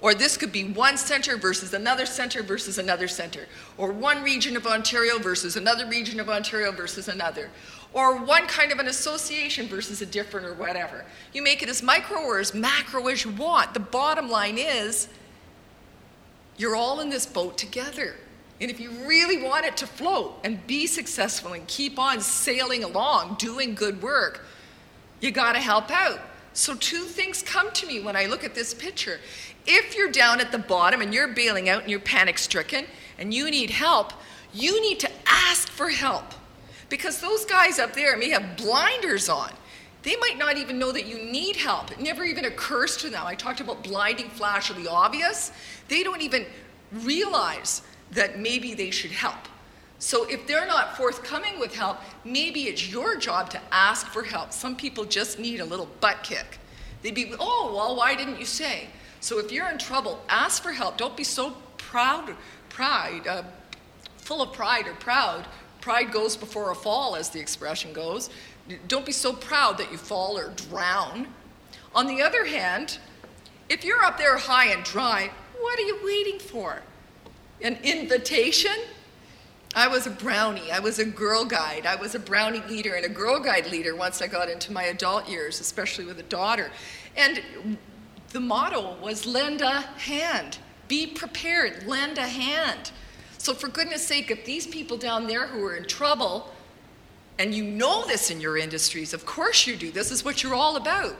[0.00, 3.46] Or this could be one center versus another center versus another center.
[3.78, 7.50] Or one region of Ontario versus another region of Ontario versus another.
[7.92, 11.04] Or one kind of an association versus a different or whatever.
[11.32, 13.72] You make it as micro or as macro as you want.
[13.72, 15.08] The bottom line is
[16.58, 18.16] you're all in this boat together.
[18.64, 22.82] And if you really want it to float and be successful and keep on sailing
[22.82, 24.46] along, doing good work,
[25.20, 26.18] you got to help out.
[26.54, 29.20] So, two things come to me when I look at this picture.
[29.66, 32.86] If you're down at the bottom and you're bailing out and you're panic stricken
[33.18, 34.14] and you need help,
[34.54, 36.32] you need to ask for help.
[36.88, 39.50] Because those guys up there may have blinders on.
[40.04, 41.92] They might not even know that you need help.
[41.92, 43.26] It never even occurs to them.
[43.26, 45.52] I talked about blinding flash of the obvious.
[45.88, 46.46] They don't even
[46.92, 47.82] realize
[48.14, 49.36] that maybe they should help.
[49.98, 54.52] So if they're not forthcoming with help, maybe it's your job to ask for help.
[54.52, 56.58] Some people just need a little butt kick.
[57.02, 58.88] They'd be, oh, well, why didn't you say?
[59.20, 60.98] So if you're in trouble, ask for help.
[60.98, 62.34] Don't be so proud,
[62.68, 63.42] pride, uh,
[64.18, 65.46] full of pride or proud.
[65.80, 68.30] Pride goes before a fall, as the expression goes.
[68.88, 71.28] Don't be so proud that you fall or drown.
[71.94, 72.98] On the other hand,
[73.68, 76.82] if you're up there high and dry, what are you waiting for?
[77.62, 78.74] An invitation?
[79.74, 80.70] I was a brownie.
[80.70, 81.84] I was a girl guide.
[81.84, 84.84] I was a brownie leader and a girl guide leader once I got into my
[84.84, 86.70] adult years, especially with a daughter.
[87.16, 87.42] And
[88.30, 90.58] the motto was lend a hand.
[90.86, 92.92] Be prepared, lend a hand.
[93.38, 96.50] So, for goodness sake, if these people down there who are in trouble,
[97.38, 100.54] and you know this in your industries, of course you do, this is what you're
[100.54, 101.16] all about,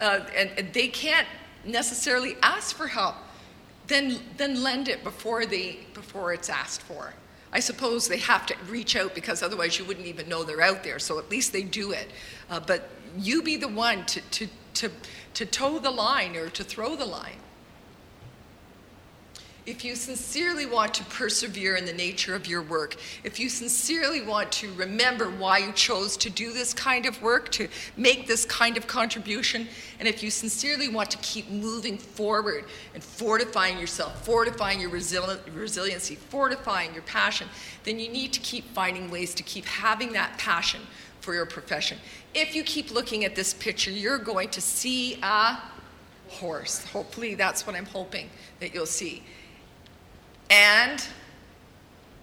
[0.00, 1.26] uh, and, and they can't
[1.64, 3.14] necessarily ask for help,
[3.90, 7.12] then, then lend it before, they, before it's asked for.
[7.52, 10.84] I suppose they have to reach out because otherwise you wouldn't even know they're out
[10.84, 11.00] there.
[11.00, 12.10] So at least they do it.
[12.48, 12.88] Uh, but
[13.18, 14.90] you be the one to, to, to,
[15.34, 17.36] to toe the line or to throw the line.
[19.70, 24.20] If you sincerely want to persevere in the nature of your work, if you sincerely
[24.20, 28.44] want to remember why you chose to do this kind of work, to make this
[28.44, 29.68] kind of contribution,
[30.00, 32.64] and if you sincerely want to keep moving forward
[32.94, 37.46] and fortifying yourself, fortifying your resili- resiliency, fortifying your passion,
[37.84, 40.80] then you need to keep finding ways to keep having that passion
[41.20, 41.96] for your profession.
[42.34, 45.58] If you keep looking at this picture, you're going to see a
[46.26, 46.84] horse.
[46.86, 49.22] Hopefully, that's what I'm hoping that you'll see.
[50.50, 51.06] And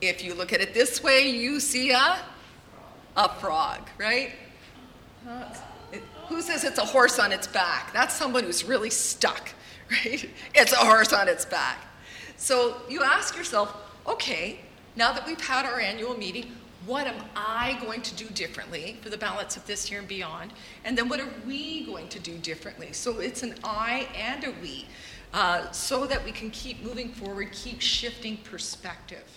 [0.01, 2.19] if you look at it this way, you see a,
[3.15, 4.33] a frog, right?
[6.27, 7.93] Who says it's a horse on its back?
[7.93, 9.49] That's someone who's really stuck,
[9.91, 10.29] right?
[10.53, 11.85] It's a horse on its back.
[12.35, 13.75] So you ask yourself,
[14.05, 14.59] okay,
[14.95, 16.51] now that we've had our annual meeting,
[16.85, 20.53] what am I going to do differently for the balance of this year and beyond?
[20.85, 22.93] And then what are we going to do differently?
[22.93, 24.85] So it's an I and a we
[25.37, 29.36] uh, so that we can keep moving forward, keep shifting perspective.